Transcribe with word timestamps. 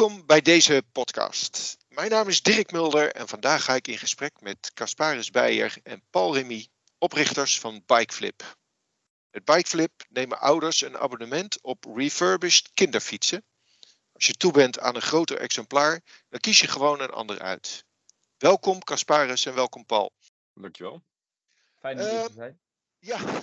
Welkom 0.00 0.26
bij 0.26 0.40
deze 0.40 0.84
podcast. 0.92 1.76
Mijn 1.88 2.10
naam 2.10 2.28
is 2.28 2.42
Dirk 2.42 2.72
Mulder 2.72 3.12
en 3.12 3.28
vandaag 3.28 3.64
ga 3.64 3.74
ik 3.74 3.88
in 3.88 3.98
gesprek 3.98 4.40
met 4.40 4.70
Casparis 4.74 5.30
Beijer 5.30 5.76
en 5.82 6.02
Paul 6.10 6.34
Remy, 6.34 6.68
oprichters 6.98 7.60
van 7.60 7.82
Bikeflip. 7.86 8.56
Met 9.30 9.44
Bikeflip 9.44 9.92
nemen 10.08 10.38
ouders 10.40 10.80
een 10.80 10.98
abonnement 10.98 11.60
op 11.60 11.84
refurbished 11.94 12.70
kinderfietsen. 12.74 13.44
Als 14.12 14.26
je 14.26 14.32
toe 14.32 14.52
bent 14.52 14.78
aan 14.78 14.94
een 14.94 15.02
groter 15.02 15.38
exemplaar, 15.38 16.00
dan 16.28 16.40
kies 16.40 16.60
je 16.60 16.68
gewoon 16.68 17.00
een 17.00 17.10
ander 17.10 17.38
uit. 17.38 17.84
Welkom 18.38 18.78
Casparis 18.82 19.46
en 19.46 19.54
welkom 19.54 19.86
Paul. 19.86 20.12
Dankjewel. 20.54 21.02
Fijn 21.78 22.00
om 22.00 22.08
hier 22.08 22.26
te 22.26 22.32
zijn. 22.32 22.60
Ja, 22.98 23.42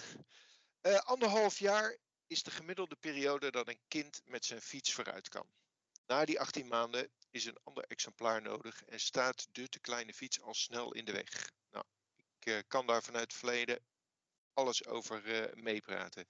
uh, 0.82 0.98
anderhalf 0.98 1.60
jaar 1.60 1.98
is 2.28 2.44
de 2.44 2.52
gemiddelde 2.52 2.96
periode 2.96 3.52
dat 3.52 3.68
een 3.68 3.80
kind 3.88 4.22
met 4.26 4.46
zijn 4.46 4.62
fiets 4.62 4.94
vooruit 4.94 5.30
kan. 5.30 5.46
Na 6.08 6.26
die 6.26 6.40
18 6.40 6.68
maanden 6.68 7.10
is 7.30 7.46
een 7.46 7.58
ander 7.64 7.84
exemplaar 7.84 8.42
nodig 8.42 8.84
en 8.84 9.00
staat 9.00 9.48
de 9.52 9.70
te 9.70 9.80
kleine 9.80 10.14
fiets 10.14 10.42
al 10.42 10.54
snel 10.54 10.94
in 10.94 11.06
de 11.06 11.12
weg. 11.12 11.52
Nou, 11.72 11.86
ik 12.40 12.46
uh, 12.46 12.60
kan 12.68 12.88
daar 12.88 13.04
vanuit 13.04 13.24
het 13.24 13.40
verleden 13.40 13.80
alles 14.54 14.86
over 14.86 15.26
uh, 15.26 15.64
meepraten. 15.64 16.28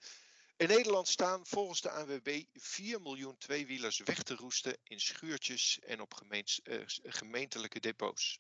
In 0.56 0.68
Nederland 0.68 1.08
staan 1.08 1.46
volgens 1.46 1.82
de 1.82 1.90
ANWB 1.90 2.44
4 2.54 3.02
miljoen 3.02 3.38
tweewielers 3.38 4.00
weg 4.00 4.24
te 4.24 4.36
roesten 4.36 4.78
in 4.84 5.00
schuurtjes 5.00 5.80
en 5.80 6.02
op 6.02 6.22
uh, 6.22 6.84
gemeentelijke 7.04 7.80
depots. 7.80 8.40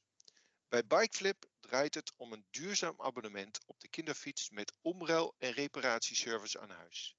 Bij 0.70 0.86
Bikeflip 0.86 1.46
draait 1.60 1.94
het 1.94 2.14
om 2.16 2.34
een 2.34 2.46
duurzaam 2.50 3.02
abonnement 3.02 3.60
op 3.66 3.80
de 3.80 3.88
kinderfiets 3.88 4.50
met 4.50 4.74
omruil- 4.82 5.36
en 5.38 5.52
reparatieservice 5.52 6.60
aan 6.60 6.70
huis. 6.70 7.16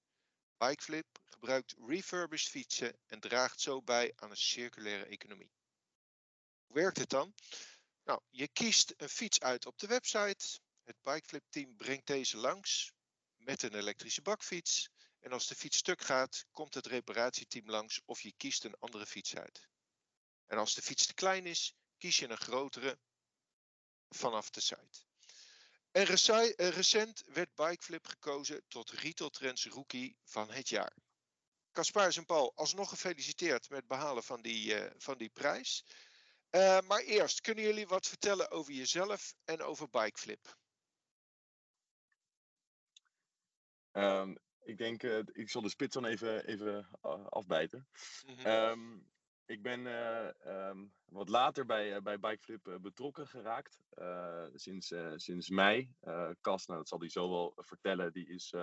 Bikeflip 0.59 1.07
gebruikt 1.25 1.75
refurbished 1.87 2.51
fietsen 2.51 2.99
en 3.07 3.21
draagt 3.21 3.61
zo 3.61 3.83
bij 3.83 4.13
aan 4.17 4.31
een 4.31 4.37
circulaire 4.37 5.05
economie. 5.05 5.53
Hoe 6.67 6.77
werkt 6.77 6.99
het 6.99 7.11
dan? 7.11 7.35
Nou, 8.05 8.21
je 8.31 8.49
kiest 8.49 8.95
een 8.97 9.09
fiets 9.09 9.41
uit 9.41 9.67
op 9.67 9.79
de 9.79 9.87
website. 9.87 10.61
Het 10.85 10.97
Bikeflip 11.03 11.45
team 11.49 11.77
brengt 11.77 12.07
deze 12.07 12.37
langs 12.37 12.93
met 13.37 13.63
een 13.63 13.75
elektrische 13.75 14.23
bakfiets. 14.23 14.91
En 15.21 15.33
als 15.33 15.47
de 15.47 15.55
fiets 15.55 15.77
stuk 15.77 16.01
gaat, 16.01 16.45
komt 16.53 16.75
het 16.75 16.87
reparatieteam 16.87 17.71
langs 17.71 18.01
of 18.05 18.21
je 18.21 18.33
kiest 18.37 18.65
een 18.65 18.79
andere 18.79 19.07
fiets 19.07 19.37
uit. 19.37 19.69
En 20.47 20.59
als 20.59 20.75
de 20.75 20.83
fiets 20.83 21.07
te 21.07 21.15
klein 21.15 21.47
is, 21.47 21.75
kies 21.99 22.19
je 22.19 22.29
een 22.29 22.37
grotere 22.37 22.99
vanaf 24.09 24.51
de 24.51 24.61
site. 24.61 25.08
En 25.93 26.05
recent 26.57 27.25
werd 27.27 27.55
Bikeflip 27.55 28.07
gekozen 28.07 28.63
tot 28.69 28.91
Retail 28.91 29.31
Trends 29.31 29.67
Rookie 29.67 30.17
van 30.25 30.51
het 30.51 30.69
jaar. 30.69 30.97
Caspar 31.73 32.17
en 32.17 32.25
Paul, 32.25 32.53
alsnog 32.55 32.89
gefeliciteerd 32.89 33.69
met 33.69 33.79
het 33.79 33.89
behalen 33.89 34.23
van 34.23 34.43
die, 34.43 34.75
uh, 34.75 34.91
van 34.97 35.19
die 35.19 35.29
prijs. 35.29 35.85
Uh, 36.51 36.81
maar 36.81 37.01
eerst, 37.01 37.41
kunnen 37.41 37.65
jullie 37.65 37.87
wat 37.87 38.07
vertellen 38.07 38.51
over 38.51 38.73
jezelf 38.73 39.35
en 39.45 39.63
over 39.63 39.89
Bikeflip? 39.91 40.57
Um, 43.93 44.39
ik 44.63 44.79
denk, 44.79 45.03
uh, 45.03 45.19
ik 45.33 45.51
zal 45.51 45.63
de 45.63 45.69
spits 45.69 45.95
dan 45.95 46.05
even, 46.05 46.47
even 46.47 46.89
afbijten. 47.29 47.89
Mm 48.27 48.35
-hmm. 48.35 48.47
um, 48.47 49.11
ik 49.49 49.63
ben 49.63 49.87
uh, 49.87 50.29
um, 50.47 50.93
wat 51.05 51.29
later 51.29 51.67
bij, 51.67 51.95
uh, 51.95 52.03
bij 52.03 52.19
Bikeflip 52.19 52.67
uh, 52.67 52.77
betrokken 52.77 53.27
geraakt. 53.27 53.81
sinds, 54.55 54.95
sinds 55.15 55.49
mei. 55.49 55.95
Cas, 56.41 56.67
nou, 56.67 56.79
dat 56.79 56.89
zal 56.89 56.99
hij 56.99 57.09
zo 57.09 57.29
wel 57.29 57.53
vertellen, 57.57 58.13
die 58.13 58.29
is, 58.29 58.55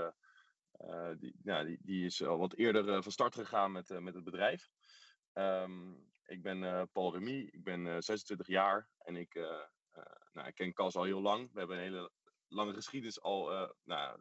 die, 1.18 1.36
nou, 1.44 1.66
die, 1.66 1.78
die 1.82 2.06
is 2.06 2.24
al 2.24 2.38
wat 2.38 2.56
eerder 2.56 3.04
van 3.04 3.12
start 3.12 3.36
gegaan 3.36 3.72
met, 3.72 4.00
met 4.00 4.14
het 4.14 4.24
bedrijf. 4.24 4.70
Um, 5.34 6.14
ik 6.26 6.42
ben 6.42 6.90
Paul 6.92 7.14
Remy, 7.14 7.50
ik 7.52 7.64
ben 7.64 8.04
26 8.04 8.48
jaar 8.48 8.90
en 8.98 9.16
ik, 9.16 9.34
nou, 10.34 10.48
ik 10.48 10.56
ken 10.56 10.74
Cas 10.74 10.96
al 10.96 11.04
heel 11.04 11.22
lang. 11.22 11.52
We 11.52 11.60
hebben 11.60 11.78
een 11.78 11.84
hele 11.84 12.12
lange 12.48 12.74
geschiedenis 12.74 13.22
al 13.22 13.74
nou, 13.84 14.20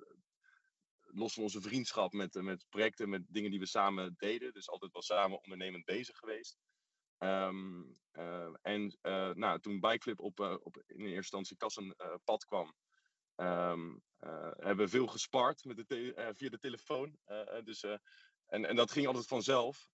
los 1.14 1.34
van 1.34 1.42
onze 1.42 1.60
vriendschap 1.60 2.12
met, 2.12 2.34
met 2.34 2.66
projecten, 2.68 3.08
met 3.08 3.22
dingen 3.28 3.50
die 3.50 3.60
we 3.60 3.66
samen 3.66 4.14
deden. 4.16 4.52
Dus 4.52 4.68
altijd 4.68 4.92
wel 4.92 5.02
samen 5.02 5.42
ondernemend 5.42 5.84
bezig 5.84 6.16
geweest. 6.16 6.58
Um, 7.18 7.92
uh, 8.12 8.54
en 8.62 8.98
uh, 9.02 9.30
nou, 9.30 9.60
toen 9.60 9.80
Bikeflip 9.80 10.20
op, 10.20 10.40
op 10.40 10.82
in 10.86 11.00
eerste 11.00 11.14
instantie 11.14 11.56
kassenpad 11.56 12.44
kwam, 12.44 12.74
um, 13.36 14.02
hebben 14.56 14.84
we 14.84 14.88
veel 14.88 15.06
gespart 15.06 15.64
met 15.64 15.76
de 15.76 16.32
via 16.36 16.48
de 16.48 16.58
telefoon. 16.58 17.18
dus, 17.64 17.82
en, 18.46 18.64
en 18.64 18.76
dat 18.76 18.90
ging 18.90 19.06
altijd 19.06 19.26
vanzelf. 19.26 19.88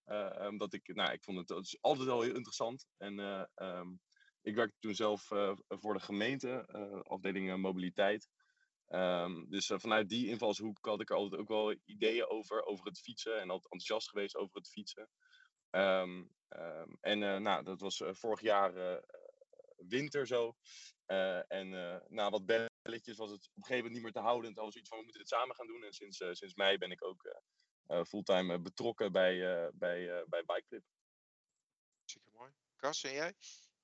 omdat 0.49 0.73
ik, 0.73 0.95
nou, 0.95 1.13
ik 1.13 1.23
vond 1.23 1.39
het 1.39 1.49
dat 1.49 1.65
is 1.65 1.79
altijd 1.81 2.07
wel 2.07 2.21
heel 2.21 2.35
interessant. 2.35 2.87
En 2.97 3.19
um, 3.55 4.01
ik 4.41 4.55
werkte 4.55 4.79
toen 4.79 4.95
zelf 4.95 5.27
voor 5.69 5.95
de 5.95 6.01
gemeente, 6.01 6.67
afdeling 7.03 7.57
mobiliteit. 7.57 8.29
Um, 8.93 9.47
dus 9.51 9.69
uh, 9.69 9.79
vanuit 9.79 10.09
die 10.09 10.29
invalshoek 10.29 10.79
had 10.81 11.01
ik 11.01 11.11
er 11.11 11.17
altijd 11.17 11.41
ook 11.41 11.49
wel 11.49 11.75
ideeën 11.85 12.29
over, 12.29 12.65
over 12.65 12.87
het 12.87 12.99
fietsen. 12.99 13.41
En 13.41 13.51
altijd 13.51 13.73
enthousiast 13.73 14.09
geweest 14.09 14.37
over 14.37 14.57
het 14.57 14.69
fietsen. 14.69 15.09
Um, 15.71 16.31
um, 16.49 16.97
en 17.01 17.23
uh, 17.23 17.37
nou, 17.37 17.65
dat 17.65 17.81
was 17.81 18.01
uh, 18.01 18.15
vorig 18.15 18.41
jaar 18.41 18.77
uh, 18.77 18.97
winter 19.77 20.27
zo. 20.27 20.57
en 21.07 21.71
na 22.09 22.31
wat 22.31 22.47
belletjes 22.47 23.17
was 23.17 23.31
het 23.31 23.49
op 23.49 23.57
een 23.57 23.63
gegeven 23.63 23.77
moment 23.77 23.93
niet 23.93 24.03
meer 24.03 24.13
te 24.13 24.29
houden. 24.29 24.49
En 24.49 24.55
toen 24.55 24.65
was 24.65 24.77
iets 24.77 24.89
van, 24.89 24.99
we 24.99 25.05
moeten 25.05 25.23
dit 25.23 25.31
samen 25.31 25.57
gaan 25.57 25.67
doen. 25.67 25.85
En 25.85 25.93
sinds, 25.93 26.17
sinds 26.17 26.55
mei 26.55 26.79
ben 26.79 26.91
ik 26.91 27.05
ook 27.05 27.43
fulltime 28.07 28.61
betrokken 28.61 29.13
bij, 29.13 29.71
bij, 29.75 30.25
bij 30.29 30.45
Bikeflip. 30.45 30.85
Zeker 32.05 32.33
mooi. 32.33 32.53
Cas, 32.77 33.05
en 33.05 33.13
jij? 33.13 33.35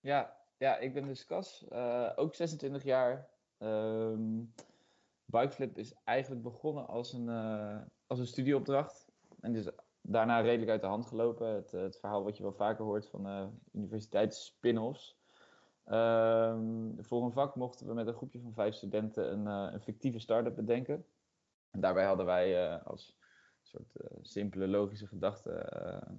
Ja, 0.00 0.36
ja 0.56 0.78
ik 0.78 0.92
ben 0.92 1.06
dus 1.06 1.24
Cas. 1.24 1.70
ook 2.16 2.34
26 2.34 2.82
jaar. 2.82 3.30
Um, 3.58 4.54
Bikeflip 5.26 5.78
is 5.78 5.94
eigenlijk 6.04 6.42
begonnen 6.42 6.86
als 6.86 7.12
een, 7.12 7.28
uh, 7.28 7.80
als 8.06 8.18
een 8.18 8.26
studieopdracht. 8.26 9.06
En 9.40 9.54
is 9.54 9.68
daarna 10.00 10.40
redelijk 10.40 10.70
uit 10.70 10.80
de 10.80 10.86
hand 10.86 11.06
gelopen. 11.06 11.54
Het, 11.54 11.70
het 11.70 11.98
verhaal 11.98 12.24
wat 12.24 12.36
je 12.36 12.42
wel 12.42 12.52
vaker 12.52 12.84
hoort 12.84 13.08
van 13.08 13.26
uh, 13.26 13.46
universiteitsspin-offs. 13.72 15.18
Um, 15.86 16.96
voor 16.98 17.24
een 17.24 17.32
vak 17.32 17.54
mochten 17.54 17.86
we 17.86 17.94
met 17.94 18.06
een 18.06 18.14
groepje 18.14 18.40
van 18.40 18.54
vijf 18.54 18.74
studenten 18.74 19.32
een, 19.32 19.46
een 19.46 19.80
fictieve 19.80 20.18
start-up 20.18 20.54
bedenken. 20.54 21.06
En 21.70 21.80
daarbij 21.80 22.04
hadden 22.04 22.26
wij 22.26 22.78
als 22.82 23.16
soort 23.62 23.92
simpele 24.22 24.68
logische 24.68 25.06
gedachte... 25.06 25.66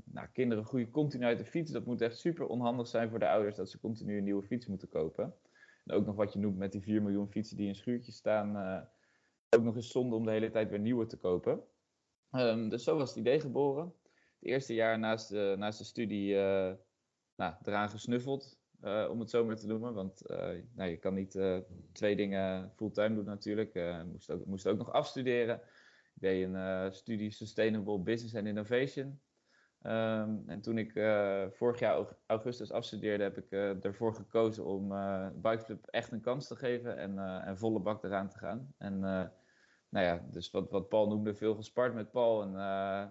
nou, 0.04 0.28
kinderen 0.28 0.66
groeien 0.66 0.92
continu 0.92 1.26
uit 1.26 1.38
de 1.38 1.46
fiets. 1.46 1.72
Dat 1.72 1.86
moet 1.86 2.02
echt 2.02 2.18
super 2.18 2.48
onhandig 2.48 2.88
zijn 2.88 3.10
voor 3.10 3.20
de 3.20 3.30
ouders 3.30 3.56
dat 3.56 3.70
ze 3.70 3.80
continu 3.80 4.18
een 4.18 4.24
nieuwe 4.24 4.44
fiets 4.44 4.66
moeten 4.68 4.90
kopen. 4.90 5.36
En 5.86 5.96
ook 5.96 6.06
nog 6.06 6.16
wat 6.16 6.34
je 6.34 6.40
noemt 6.40 6.58
met 6.58 6.72
die 6.72 6.82
4 6.82 7.02
miljoen 7.02 7.30
fietsen 7.30 7.58
die 7.58 7.68
in 7.68 7.76
schuurtjes 7.76 8.16
staan 8.16 8.56
ook 9.50 9.64
nog 9.64 9.76
eens 9.76 9.92
zonde 9.92 10.16
om 10.16 10.26
de 10.26 10.32
hele 10.32 10.50
tijd 10.50 10.70
weer 10.70 10.80
nieuwe 10.80 11.06
te 11.06 11.18
kopen. 11.18 11.64
Um, 12.32 12.70
dus 12.70 12.84
zo 12.84 12.98
was 12.98 13.10
het 13.10 13.18
idee 13.18 13.40
geboren. 13.40 13.94
Het 14.40 14.50
eerste 14.50 14.74
jaar 14.74 15.00
naast 15.00 15.30
de, 15.30 15.56
naast 15.58 15.78
de 15.78 15.84
studie 15.84 16.34
uh, 16.34 16.74
nou, 17.36 17.54
eraan 17.64 17.90
gesnuffeld, 17.90 18.60
uh, 18.84 19.08
om 19.12 19.20
het 19.20 19.30
zo 19.30 19.46
maar 19.46 19.56
te 19.56 19.68
noemen. 19.68 19.94
Want 19.94 20.32
uh, 20.32 20.38
nou, 20.74 20.90
je 20.90 20.98
kan 20.98 21.14
niet 21.14 21.40
twee 21.92 22.16
dingen 22.16 22.72
fulltime 22.76 23.16
doen 23.16 23.26
natuurlijk. 23.26 23.76
Ik 23.76 24.06
moest, 24.06 24.32
ook, 24.32 24.46
moest 24.46 24.68
ook 24.68 24.78
nog 24.78 24.92
afstuderen. 24.92 25.56
Ik 26.16 26.22
deed 26.22 26.54
een 26.54 26.94
studie 26.94 27.32
Sustainable 27.32 28.00
Business 28.00 28.36
and 28.36 28.48
Innovation. 28.48 29.22
Um, 29.82 30.44
en 30.48 30.62
toen 30.62 30.78
ik 30.78 30.92
vorig 31.54 31.80
jaar 31.80 32.18
augustus 32.26 32.72
afstudeerde, 32.72 33.24
heb 33.24 33.38
ik 33.38 33.52
ervoor 33.84 34.16
gekozen 34.16 34.66
om 34.66 34.88
Bikeflip 35.42 35.88
echt 35.88 36.12
een 36.12 36.22
kans 36.22 36.48
te 36.48 36.56
geven 36.56 36.98
en, 36.98 37.20
en 37.44 37.58
volle 37.58 37.80
bak 37.80 38.04
eraan 38.04 38.30
te 38.30 38.38
gaan. 38.38 38.74
En 38.78 39.32
nou 39.90 40.06
ja, 40.06 40.26
dus 40.32 40.52
wat, 40.52 40.70
wat 40.70 40.90
Paul 40.90 41.08
noemde, 41.08 41.34
veel 41.34 41.56
gespart 41.56 41.94
met 41.94 42.12
Paul. 42.12 42.42
En 42.42 42.50
uh, 42.50 43.06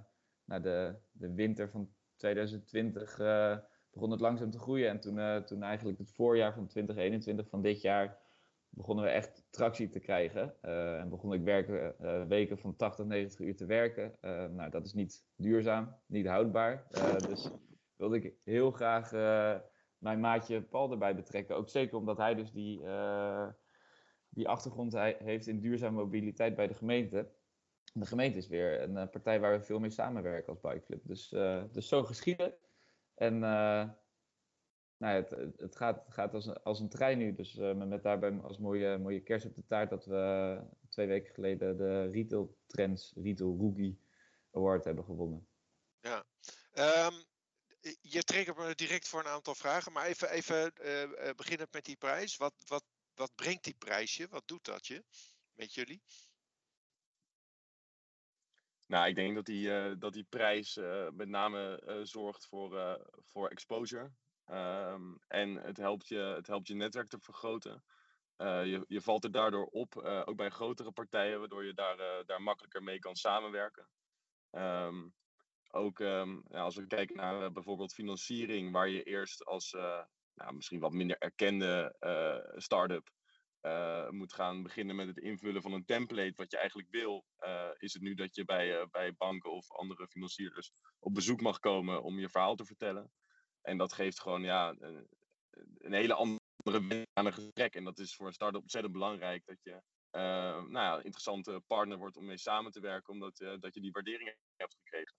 nou, 0.44 0.62
de, 0.62 0.94
de 1.12 1.32
winter 1.34 1.70
van 1.70 1.88
2020 2.17 3.19
uh, 3.19 3.52
eh, 3.52 3.58
begon 3.90 4.11
het 4.11 4.20
langzaam 4.20 4.50
te 4.50 4.58
groeien. 4.58 4.88
En 4.88 5.00
toen, 5.00 5.17
uh, 5.17 5.37
toen 5.37 5.62
eigenlijk 5.62 5.99
het 5.99 6.12
voorjaar 6.12 6.55
van 6.55 6.67
2021 6.67 7.49
van 7.49 7.62
dit 7.62 7.81
jaar 7.81 8.25
begonnen 8.69 9.05
we 9.05 9.11
echt 9.11 9.46
tractie 9.50 9.88
te 9.88 10.00
krijgen. 10.00 10.62
en 11.00 11.08
begon 11.08 11.32
ik 11.32 11.43
werken, 11.43 11.94
weken 12.28 12.58
van 12.58 12.76
80, 12.76 13.06
90 13.06 13.40
uur 13.40 13.56
te 13.56 13.67
werken. 13.67 14.12
nou, 14.55 14.70
dat 14.70 14.87
is 14.87 14.93
niet 14.93 15.25
duurzaam, 15.37 15.96
niet 16.06 16.26
houdbaar. 16.26 16.87
dus 17.29 17.50
wilde 17.96 18.17
ik 18.17 18.34
heel 18.44 18.70
graag 18.70 19.11
mijn 19.99 20.20
maatje 20.20 20.62
Paul 20.62 20.90
erbij 20.90 21.14
betrekken. 21.14 21.56
Ook 21.56 21.69
zeker 21.69 21.96
omdat 21.96 22.17
hij 22.17 22.34
dus 22.34 22.52
die 22.52 22.82
die 24.37 24.49
achtergrond 24.49 24.93
heeft 25.19 25.47
in 25.47 25.61
duurzame 25.61 25.97
mobiliteit 25.97 26.56
bij 26.56 26.67
de 26.67 26.75
gemeente. 26.75 27.31
De 27.93 28.06
gemeente 28.06 28.38
is 28.38 28.49
weer 28.49 28.83
een 28.83 28.97
uh, 28.97 29.09
partij 29.09 29.41
waar 29.41 29.59
we 29.59 29.65
veel 29.65 29.79
mee 29.79 29.91
samenwerken 29.91 30.49
als 30.49 30.61
Bikeflip. 30.61 31.00
Dus, 31.06 31.33
uh, 31.33 31.65
dus 31.73 31.88
zo 31.88 32.05
geschieden. 32.05 32.55
En 33.15 33.35
uh, 33.35 33.41
nou 34.97 35.15
ja, 35.15 35.15
het, 35.15 35.31
het, 35.56 35.77
gaat, 35.77 36.05
gaat 36.09 36.35
als, 36.35 36.47
een, 36.47 36.62
als 36.62 36.81
een 36.81 36.88
trein 36.88 37.19
nu. 37.19 37.35
Dus 37.35 37.55
met 37.55 38.03
daarbij 38.03 38.41
als 38.41 38.59
mooie, 38.59 38.99
mooie 38.99 39.21
kers 39.21 39.44
op 39.44 39.55
de 39.55 39.67
taart 39.67 39.91
dat 39.91 40.05
we 40.05 40.61
twee 40.89 41.06
weken 41.06 41.35
geleden 41.35 41.77
de 41.77 42.11
Retail 42.11 42.56
Trends 42.67 43.12
Retail 43.17 43.56
Rookie 43.59 44.00
Award 44.50 44.85
hebben 44.85 45.05
gewonnen. 45.05 45.49
Ja, 46.00 46.25
um, 46.73 47.25
je 48.00 48.23
triggert 48.23 48.56
me 48.56 48.75
direct 48.75 49.09
voor 49.09 49.21
een 49.21 49.27
aantal 49.27 49.55
vragen, 49.55 49.93
maar 49.93 50.06
even, 50.06 50.31
even 50.31 50.73
uh, 50.82 51.31
beginnend 51.37 51.73
met 51.73 51.85
die 51.85 51.97
prijs. 51.97 52.37
Wat, 52.37 52.55
wat, 52.67 52.85
wat 53.17 53.35
brengt 53.35 53.65
die 53.65 53.77
prijsje? 53.79 54.29
Wat 54.29 54.49
doet 54.49 54.65
dat 54.65 54.87
je 54.87 55.05
met 55.53 55.75
jullie? 55.75 56.03
Nou, 58.87 59.09
ik 59.09 59.15
denk 59.15 59.35
dat 59.35 59.45
die, 59.45 59.69
uh, 59.69 59.93
dat 59.99 60.13
die 60.13 60.25
prijs 60.25 60.77
uh, 60.77 61.09
met 61.11 61.29
name 61.29 61.83
uh, 61.87 62.01
zorgt 62.03 62.47
voor, 62.47 63.01
voor 63.25 63.49
exposure. 63.49 64.13
Um, 64.51 65.19
en 65.29 65.55
het 65.55 65.77
helpt, 65.77 66.09
je, 66.09 66.19
het 66.19 66.47
helpt 66.47 66.67
je 66.67 66.75
netwerk 66.75 67.09
te 67.09 67.19
vergroten. 67.21 67.85
je, 68.37 68.85
je 68.89 69.01
valt 69.01 69.25
er 69.25 69.31
daardoor 69.31 69.67
op, 69.67 69.97
ook 69.97 70.37
bij 70.37 70.51
grotere 70.51 70.93
partijen, 70.93 71.39
waardoor 71.39 71.65
je 71.65 71.75
daar, 71.75 72.25
daar 72.27 72.43
makkelijker 72.43 72.83
mee 72.83 72.99
kan 72.99 73.17
samenwerken. 73.17 73.89
Um, 74.51 75.15
ook 75.71 75.99
ja, 75.99 76.61
als 76.61 76.77
we 76.77 76.87
kijken 76.87 77.17
naar 77.17 77.53
bijvoorbeeld 77.53 77.93
financiering, 77.93 78.73
waar 78.73 78.89
je 78.89 79.03
eerst 79.03 79.45
als 79.45 79.75
nou, 80.37 80.55
misschien 80.55 80.81
wat 80.81 80.93
minder 80.93 81.19
erkende 81.19 81.97
start-up 82.56 83.11
uh, 83.67 84.09
moet 84.09 84.33
gaan 84.33 84.62
beginnen 84.62 84.97
met 84.97 85.06
het 85.06 85.19
invullen 85.19 85.62
van 85.62 85.73
een 85.73 85.85
template 85.85 86.33
wat 86.37 86.50
je 86.50 86.59
eigenlijk 86.59 86.91
wil, 86.91 87.25
uh, 87.41 87.71
is 87.79 87.93
het 87.93 88.03
nu 88.03 88.15
dat 88.15 88.35
je 88.35 88.44
bij, 88.44 88.81
uh, 88.81 88.87
bij 88.91 89.15
banken 89.15 89.50
of 89.50 89.73
andere 89.73 90.09
financierders 90.09 90.73
op 90.99 91.15
bezoek 91.15 91.41
mag 91.41 91.59
komen 91.59 92.03
om 92.03 92.19
je 92.19 92.29
verhaal 92.29 92.55
te 92.55 92.65
vertellen. 92.65 93.12
En 93.62 93.79
dat 93.79 93.93
geeft 93.93 94.21
gewoon 94.21 94.43
ja, 94.43 94.75
een, 94.79 95.09
een 95.79 95.93
hele 95.93 96.15
andere 96.15 97.06
aan 97.12 97.27
een 97.27 97.32
gesprek. 97.32 97.75
En 97.75 97.85
dat 97.85 97.99
is 97.99 98.15
voor 98.15 98.27
een 98.27 98.32
start-up 98.32 98.61
ontzettend 98.61 98.93
belangrijk 98.93 99.44
dat 99.44 99.62
je 99.62 99.82
nou 100.11 100.73
ja, 100.73 100.97
een 100.97 101.05
interessante 101.05 101.62
partner 101.67 101.99
wordt 101.99 102.17
om 102.17 102.25
mee 102.25 102.39
samen 102.39 102.73
te 102.73 102.81
werken, 102.81 103.12
omdat 103.12 103.37
dat 103.37 103.75
je 103.75 103.81
die 103.81 103.91
waardering 103.91 104.37
hebt 104.56 104.75
gekregen. 104.75 105.17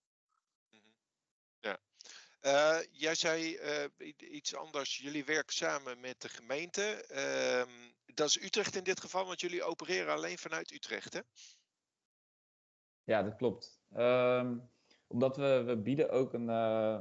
Uh, 2.42 2.78
jij 2.90 3.14
zei 3.14 3.58
uh, 3.98 4.12
iets 4.16 4.54
anders. 4.54 4.96
Jullie 4.96 5.24
werken 5.24 5.54
samen 5.54 6.00
met 6.00 6.20
de 6.20 6.28
gemeente. 6.28 7.04
Uh, 7.10 7.74
dat 8.14 8.28
is 8.28 8.42
Utrecht 8.42 8.76
in 8.76 8.84
dit 8.84 9.00
geval, 9.00 9.26
want 9.26 9.40
jullie 9.40 9.62
opereren 9.62 10.14
alleen 10.14 10.38
vanuit 10.38 10.72
Utrecht, 10.72 11.12
hè? 11.12 11.20
Ja, 13.04 13.22
dat 13.22 13.36
klopt. 13.36 13.80
Um, 13.96 14.70
omdat 15.06 15.36
we, 15.36 15.62
we 15.66 15.76
bieden 15.76 16.10
ook 16.10 16.32
een. 16.32 16.48
Uh, 16.48 17.00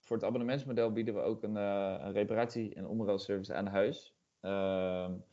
voor 0.00 0.16
het 0.16 0.24
abonnementsmodel 0.24 0.92
bieden 0.92 1.14
we 1.14 1.20
ook 1.20 1.42
een, 1.42 1.54
een 1.54 2.12
reparatie- 2.12 2.74
en 2.74 2.86
onderhoudsservice 2.86 3.54
aan 3.54 3.66
huis. 3.66 4.14
Um, 4.40 5.24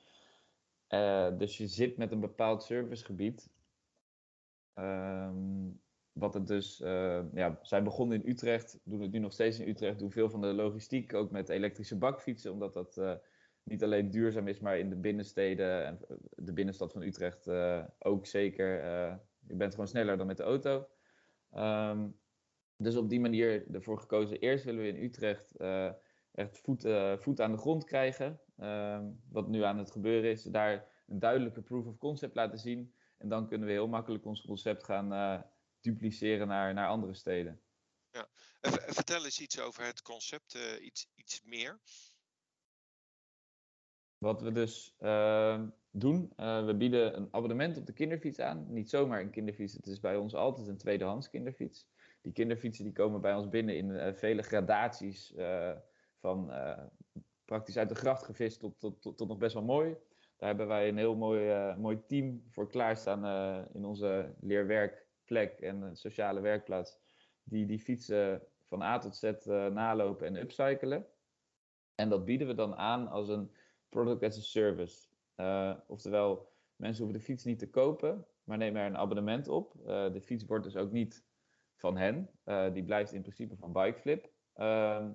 dus 1.37 1.57
je 1.57 1.67
zit 1.67 1.97
met 1.97 2.11
een 2.11 2.19
bepaald 2.19 2.63
servicegebied. 2.63 3.49
Um, 4.73 5.81
wat 6.19 6.33
het 6.33 6.47
dus, 6.47 6.81
uh, 6.81 7.19
ja, 7.33 7.59
zij 7.61 7.83
begonnen 7.83 8.21
in 8.23 8.29
Utrecht, 8.29 8.79
doen 8.83 9.01
het 9.01 9.11
nu 9.11 9.19
nog 9.19 9.33
steeds 9.33 9.59
in 9.59 9.67
Utrecht, 9.67 9.99
doen 9.99 10.11
veel 10.11 10.29
van 10.29 10.41
de 10.41 10.53
logistiek, 10.53 11.13
ook 11.13 11.31
met 11.31 11.49
elektrische 11.49 11.97
bakfietsen, 11.97 12.51
omdat 12.51 12.73
dat 12.73 12.97
uh, 12.97 13.13
niet 13.63 13.83
alleen 13.83 14.09
duurzaam 14.09 14.47
is, 14.47 14.59
maar 14.59 14.79
in 14.79 14.89
de 14.89 14.95
binnensteden 14.95 15.85
en 15.85 15.99
de 16.35 16.53
binnenstad 16.53 16.91
van 16.91 17.01
Utrecht 17.01 17.49
ook 17.99 18.25
zeker. 18.25 18.83
je 19.47 19.55
bent 19.55 19.71
gewoon 19.71 19.87
sneller 19.87 20.17
dan 20.17 20.27
met 20.27 20.37
de 20.37 20.43
auto. 20.43 20.87
Um, 21.55 22.15
dus 22.77 22.95
op 22.95 23.09
die 23.09 23.19
manier 23.19 23.65
ervoor 23.71 23.99
gekozen. 23.99 24.39
Eerst 24.39 24.65
willen 24.65 24.81
we 24.81 24.87
in 24.87 25.03
Utrecht 25.03 25.55
echt 26.31 26.57
voet, 26.57 26.87
voet 27.17 27.41
aan 27.41 27.51
de 27.51 27.57
grond 27.57 27.83
krijgen. 27.83 28.39
Um, 28.61 29.21
wat 29.29 29.47
nu 29.47 29.63
aan 29.63 29.77
het 29.77 29.91
gebeuren 29.91 30.29
is. 30.29 30.43
Daar 30.43 30.87
een 31.07 31.19
duidelijke 31.19 31.61
proof 31.61 31.85
of 31.85 31.97
concept 31.97 32.35
laten 32.35 32.59
zien. 32.59 32.93
En 33.17 33.29
dan 33.29 33.47
kunnen 33.47 33.67
we 33.67 33.73
heel 33.73 33.87
makkelijk 33.87 34.25
ons 34.25 34.45
concept 34.45 34.83
gaan 34.83 35.43
dupliceren 35.87 36.47
naar, 36.47 36.73
naar 36.73 36.87
andere 36.87 37.13
steden. 37.13 37.61
Ja. 38.11 38.27
Vertel 38.99 39.25
eens 39.25 39.39
iets 39.39 39.59
over 39.59 39.85
het 39.85 40.01
concept, 40.01 40.55
uh, 40.55 40.85
iets, 40.85 41.07
iets 41.15 41.41
meer. 41.43 41.79
Wat 44.17 44.41
we 44.41 44.51
dus 44.51 44.95
uh, 44.99 45.61
doen, 45.91 46.33
uh, 46.37 46.65
we 46.65 46.75
bieden 46.75 47.17
een 47.17 47.27
abonnement 47.31 47.77
op 47.77 47.85
de 47.85 47.93
kinderfiets 47.93 48.39
aan. 48.39 48.73
Niet 48.73 48.89
zomaar 48.89 49.21
een 49.21 49.29
kinderfiets, 49.29 49.73
het 49.73 49.87
is 49.87 49.99
bij 49.99 50.15
ons 50.15 50.35
altijd 50.35 50.67
een 50.67 50.77
tweedehands 50.77 51.29
kinderfiets. 51.29 51.87
Die 52.21 52.31
kinderfietsen 52.31 52.83
die 52.83 52.93
komen 52.93 53.21
bij 53.21 53.35
ons 53.35 53.49
binnen 53.49 53.77
in 53.77 53.89
uh, 53.89 54.13
vele 54.13 54.41
gradaties 54.41 55.33
van 56.19 56.51
praktisch 57.45 57.77
uit 57.77 57.89
de 57.89 57.95
gracht 57.95 58.23
gevist 58.23 58.59
tot, 58.59 58.79
tot, 58.79 59.01
tot, 59.01 59.17
tot, 59.17 59.27
nog 59.27 59.37
best 59.37 59.53
wel 59.53 59.63
mooi. 59.63 59.95
Daar 60.37 60.49
hebben 60.49 60.67
wij 60.67 60.87
een 60.87 60.97
heel 60.97 61.15
mooi, 61.15 61.75
mooi 61.75 62.05
team 62.07 62.43
voor 62.49 62.69
klaarstaan 62.69 63.25
in 63.73 63.85
onze 63.85 64.35
leerwerk 64.39 65.06
plek 65.27 65.59
en 65.59 65.81
een 65.81 65.95
sociale 65.95 66.41
werkplaats 66.41 66.99
die 67.43 67.65
die 67.65 67.79
fietsen 67.79 68.41
van 68.63 68.81
A 68.81 68.97
tot 68.97 69.15
Z 69.15 69.23
uh, 69.23 69.67
nalopen 69.67 70.27
en 70.27 70.35
upcyclen. 70.35 71.05
En 71.95 72.09
dat 72.09 72.25
bieden 72.25 72.47
we 72.47 72.53
dan 72.53 72.75
aan 72.75 73.07
als 73.07 73.29
een 73.29 73.51
product 73.89 74.23
as 74.23 74.37
a 74.37 74.41
service. 74.41 75.07
Uh, 75.35 75.73
oftewel, 75.87 76.51
mensen 76.75 77.03
hoeven 77.03 77.19
de 77.19 77.25
fiets 77.25 77.43
niet 77.43 77.59
te 77.59 77.69
kopen, 77.69 78.25
maar 78.43 78.57
nemen 78.57 78.81
er 78.81 78.87
een 78.87 78.97
abonnement 78.97 79.47
op. 79.47 79.73
Uh, 79.79 80.11
de 80.13 80.21
fiets 80.21 80.45
wordt 80.45 80.63
dus 80.63 80.75
ook 80.75 80.91
niet 80.91 81.25
van 81.75 81.97
hen. 81.97 82.29
die 82.73 82.83
blijft 82.83 83.13
in 83.13 83.21
principe 83.21 83.55
van 83.55 83.71
Bikeflip. 83.71 84.31
Ehm, 84.53 85.11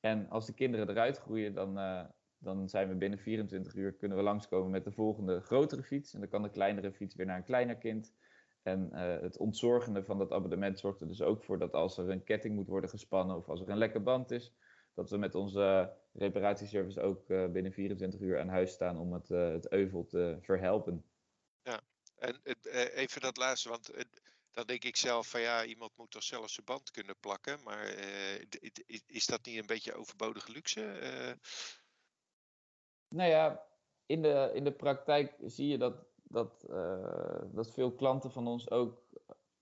en 0.00 0.28
als 0.28 0.46
de 0.46 0.54
kinderen 0.54 0.88
eruit 0.88 1.18
groeien, 1.18 1.54
dan, 1.54 1.74
dan 2.38 2.68
zijn 2.68 2.88
we 2.88 2.94
binnen 2.94 3.18
24 3.18 3.74
uur 3.74 3.92
kunnen 3.92 4.16
we 4.16 4.22
langskomen 4.22 4.70
met 4.70 4.84
de 4.84 4.92
volgende 4.92 5.40
grotere 5.40 5.82
fiets. 5.82 6.14
En 6.14 6.20
dan 6.20 6.28
kan 6.28 6.42
de 6.42 6.50
kleinere 6.50 6.92
fiets 6.92 7.14
weer 7.14 7.26
naar 7.26 7.36
een 7.36 7.44
kleiner 7.44 7.76
kind. 7.76 8.14
En 8.64 8.90
uh, 8.92 9.20
het 9.20 9.36
ontzorgende 9.36 10.04
van 10.04 10.18
dat 10.18 10.32
abonnement 10.32 10.78
zorgt 10.78 11.00
er 11.00 11.08
dus 11.08 11.22
ook 11.22 11.44
voor 11.44 11.58
dat 11.58 11.72
als 11.74 11.98
er 11.98 12.10
een 12.10 12.24
ketting 12.24 12.54
moet 12.54 12.68
worden 12.68 12.90
gespannen 12.90 13.36
of 13.36 13.48
als 13.48 13.60
er 13.60 13.68
een 13.68 13.78
lekke 13.78 14.00
band 14.00 14.30
is, 14.30 14.52
dat 14.94 15.10
we 15.10 15.16
met 15.16 15.34
onze 15.34 15.92
reparatieservice 16.12 17.00
ook 17.00 17.28
uh, 17.28 17.46
binnen 17.46 17.72
24 17.72 18.20
uur 18.20 18.40
aan 18.40 18.48
huis 18.48 18.72
staan 18.72 18.98
om 18.98 19.12
het, 19.12 19.30
uh, 19.30 19.48
het 19.48 19.72
euvel 19.72 20.06
te 20.06 20.38
verhelpen. 20.40 21.04
Ja, 21.62 21.80
en 22.18 22.40
even 22.94 23.20
dat 23.20 23.36
laatste, 23.36 23.68
want 23.68 23.90
dan 24.50 24.66
denk 24.66 24.84
ik 24.84 24.96
zelf 24.96 25.28
van 25.28 25.40
ja, 25.40 25.64
iemand 25.64 25.96
moet 25.96 26.10
toch 26.10 26.22
zelf 26.22 26.50
zijn 26.50 26.66
band 26.66 26.90
kunnen 26.90 27.16
plakken, 27.20 27.62
maar 27.62 27.94
is 29.06 29.26
dat 29.26 29.46
niet 29.46 29.58
een 29.58 29.66
beetje 29.66 29.94
overbodige 29.94 30.52
luxe? 30.52 30.80
Nou 33.08 33.30
ja, 33.30 33.66
in 34.06 34.22
de, 34.22 34.50
in 34.54 34.64
de 34.64 34.72
praktijk 34.72 35.34
zie 35.44 35.68
je 35.68 35.78
dat 35.78 36.13
dat, 36.34 36.66
uh, 36.70 37.42
dat 37.52 37.72
veel 37.72 37.92
klanten 37.92 38.30
van 38.30 38.46
ons 38.46 38.70
ook, 38.70 39.02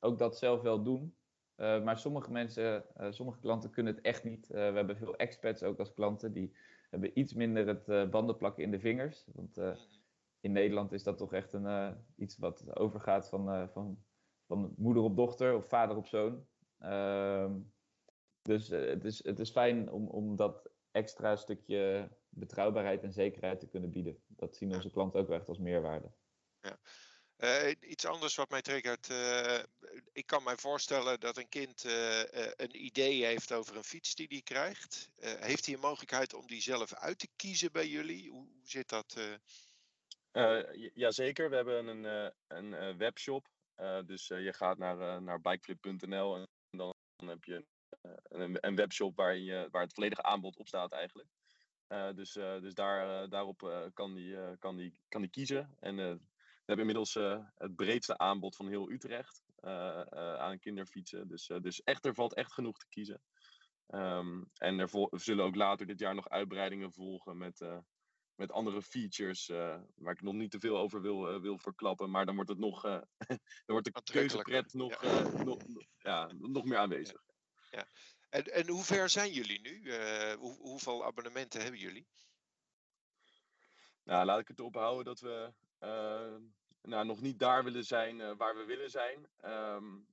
ook 0.00 0.18
dat 0.18 0.38
zelf 0.38 0.60
wel 0.60 0.82
doen. 0.82 1.14
Uh, 1.56 1.82
maar 1.82 1.98
sommige 1.98 2.32
mensen, 2.32 2.84
uh, 3.00 3.06
sommige 3.10 3.38
klanten 3.38 3.70
kunnen 3.70 3.94
het 3.94 4.04
echt 4.04 4.24
niet. 4.24 4.46
we 4.46 4.58
hebben 4.58 4.96
veel 4.96 5.16
expats 5.16 5.62
ook 5.62 5.78
als 5.78 5.94
klanten. 5.94 6.32
Die 6.32 6.56
hebben 6.90 7.18
iets 7.18 7.34
minder 7.34 7.66
het 7.66 8.10
bandenplakken 8.10 8.62
in 8.64 8.70
de 8.70 8.80
vingers. 8.80 9.26
Want 9.32 9.56
in 10.40 10.52
Nederland 10.52 10.92
is 10.92 11.02
dat 11.02 11.18
toch 11.18 11.32
echt 11.32 11.52
een, 11.52 11.96
iets 12.16 12.38
wat 12.38 12.76
overgaat 12.76 13.28
van, 13.28 13.68
van, 13.68 13.98
van 14.46 14.74
moeder 14.76 15.02
op 15.02 15.16
dochter 15.16 15.56
of 15.56 15.68
vader 15.68 15.96
op 15.96 16.06
zoon. 16.06 16.46
Ehm, 16.78 17.58
dus 18.42 18.68
het, 18.68 19.04
is, 19.04 19.24
het 19.24 19.38
is 19.38 19.50
fijn 19.50 19.90
om, 19.90 20.08
om 20.08 20.36
dat 20.36 20.70
extra 20.90 21.36
stukje 21.36 22.08
betrouwbaarheid 22.28 23.02
en 23.02 23.12
zekerheid 23.12 23.60
te 23.60 23.68
kunnen 23.68 23.90
bieden. 23.90 24.22
Dat 24.26 24.56
zien 24.56 24.74
onze 24.74 24.90
klanten 24.90 25.20
ook 25.20 25.30
echt 25.30 25.48
als 25.48 25.58
meerwaarde. 25.58 26.10
Ja. 26.62 26.78
Uh, 27.42 27.70
iets 27.80 28.06
anders 28.06 28.34
wat 28.34 28.50
mij 28.50 28.62
triggert. 28.62 29.08
Uh, 29.10 29.58
ik 30.12 30.26
kan 30.26 30.42
mij 30.42 30.56
voorstellen 30.56 31.20
dat 31.20 31.36
een 31.36 31.48
kind 31.48 31.84
uh, 31.84 32.20
een 32.56 32.84
idee 32.84 33.24
heeft 33.24 33.52
over 33.52 33.76
een 33.76 33.84
fiets 33.84 34.14
die 34.14 34.26
hij 34.28 34.42
krijgt. 34.42 35.10
heeft 35.20 35.66
hij 35.66 35.74
een 35.74 35.80
mogelijkheid 35.80 36.34
om 36.34 36.46
die 36.46 36.60
zelf 36.60 36.94
uit 36.94 37.18
te 37.18 37.28
kiezen 37.36 37.72
bij 37.72 37.88
jullie? 37.88 38.30
Hoe, 38.30 38.48
hoe 38.52 38.68
zit 38.68 38.88
dat? 38.88 39.20
Jazeker, 40.94 41.50
we 41.50 41.56
hebben 41.56 41.86
een, 41.86 42.32
een 42.46 42.98
webshop. 42.98 43.48
dus 44.06 44.26
je 44.26 44.52
gaat 44.52 44.78
naar, 44.78 45.22
naar 45.22 45.40
bikeflip.nl 45.40 46.36
en 46.36 46.46
dan, 46.70 46.94
dan, 47.16 47.28
heb 47.28 47.44
je 47.44 47.64
een, 48.22 48.56
een 48.60 48.76
webshop 48.76 49.16
waar, 49.16 49.36
je, 49.36 49.68
waar 49.70 49.82
het 49.82 49.94
volledige 49.94 50.22
aanbod 50.22 50.56
op 50.56 50.68
staat 50.68 50.92
eigenlijk. 50.92 51.28
dus, 52.14 52.32
dus 52.32 52.74
daar, 52.74 53.28
daarop 53.28 53.90
kan 53.94 54.14
die, 54.14 54.58
kan, 54.58 54.76
die, 54.76 55.00
kan 55.08 55.20
die 55.20 55.30
kiezen. 55.30 55.76
En 55.80 56.20
we 56.64 56.72
hebben 56.72 56.86
inmiddels 56.86 57.14
uh, 57.16 57.46
het 57.54 57.76
breedste 57.76 58.18
aanbod 58.18 58.56
van 58.56 58.68
heel 58.68 58.90
Utrecht 58.90 59.42
uh, 59.60 59.70
uh, 60.12 60.34
aan 60.34 60.58
kinderfietsen. 60.58 61.28
Dus, 61.28 61.46
dus 61.60 61.82
echt, 61.82 62.06
er 62.06 62.14
valt 62.14 62.34
echt 62.34 62.52
genoeg 62.52 62.78
te 62.78 62.86
kiezen. 62.88 63.22
Um, 63.88 64.50
en 64.54 64.78
er 64.78 64.90
zullen 65.10 65.44
ook 65.44 65.54
later 65.54 65.86
dit 65.86 65.98
jaar 65.98 66.14
nog 66.14 66.28
uitbreidingen 66.28 66.92
volgen 66.92 67.38
met, 67.38 67.66
met 68.34 68.52
andere 68.52 68.82
features. 68.82 69.46
waar 69.94 70.12
ik 70.12 70.22
nog 70.22 70.34
niet 70.34 70.50
te 70.50 70.60
veel 70.60 70.78
over 70.78 71.02
wil, 71.02 71.40
wil 71.40 71.58
verklappen. 71.58 72.10
Maar 72.10 72.26
dan 72.26 72.34
wordt, 72.34 72.50
het 72.50 72.58
nog, 72.58 72.82
dan 73.28 73.38
wordt 73.66 73.94
de 73.94 74.02
keuzepret 74.12 74.72
nog, 74.72 75.02
ja. 75.02 75.42
nog, 75.44 75.58
ja, 75.98 76.32
nog 76.38 76.64
meer 76.64 76.78
aanwezig. 76.78 77.22
Ja. 77.70 77.86
En, 78.28 78.44
en 78.44 78.68
hoe 78.68 78.84
ver 78.84 79.08
zijn 79.08 79.32
jullie 79.32 79.60
nu? 79.60 79.94
Hoe, 80.34 80.56
hoeveel 80.58 81.04
abonnementen 81.04 81.62
hebben 81.62 81.80
jullie? 81.80 82.06
Nou, 84.04 84.24
laat 84.24 84.40
ik 84.40 84.48
het 84.48 84.60
ophouden 84.60 85.04
dat 85.04 85.20
we 85.20 85.52
nou, 86.82 87.04
nog 87.06 87.20
niet 87.20 87.38
daar 87.38 87.64
willen 87.64 87.84
zijn 87.84 88.18
uh, 88.18 88.32
waar 88.36 88.56
we 88.56 88.64
willen 88.64 88.90
zijn. 88.90 89.28
Um, 89.44 90.06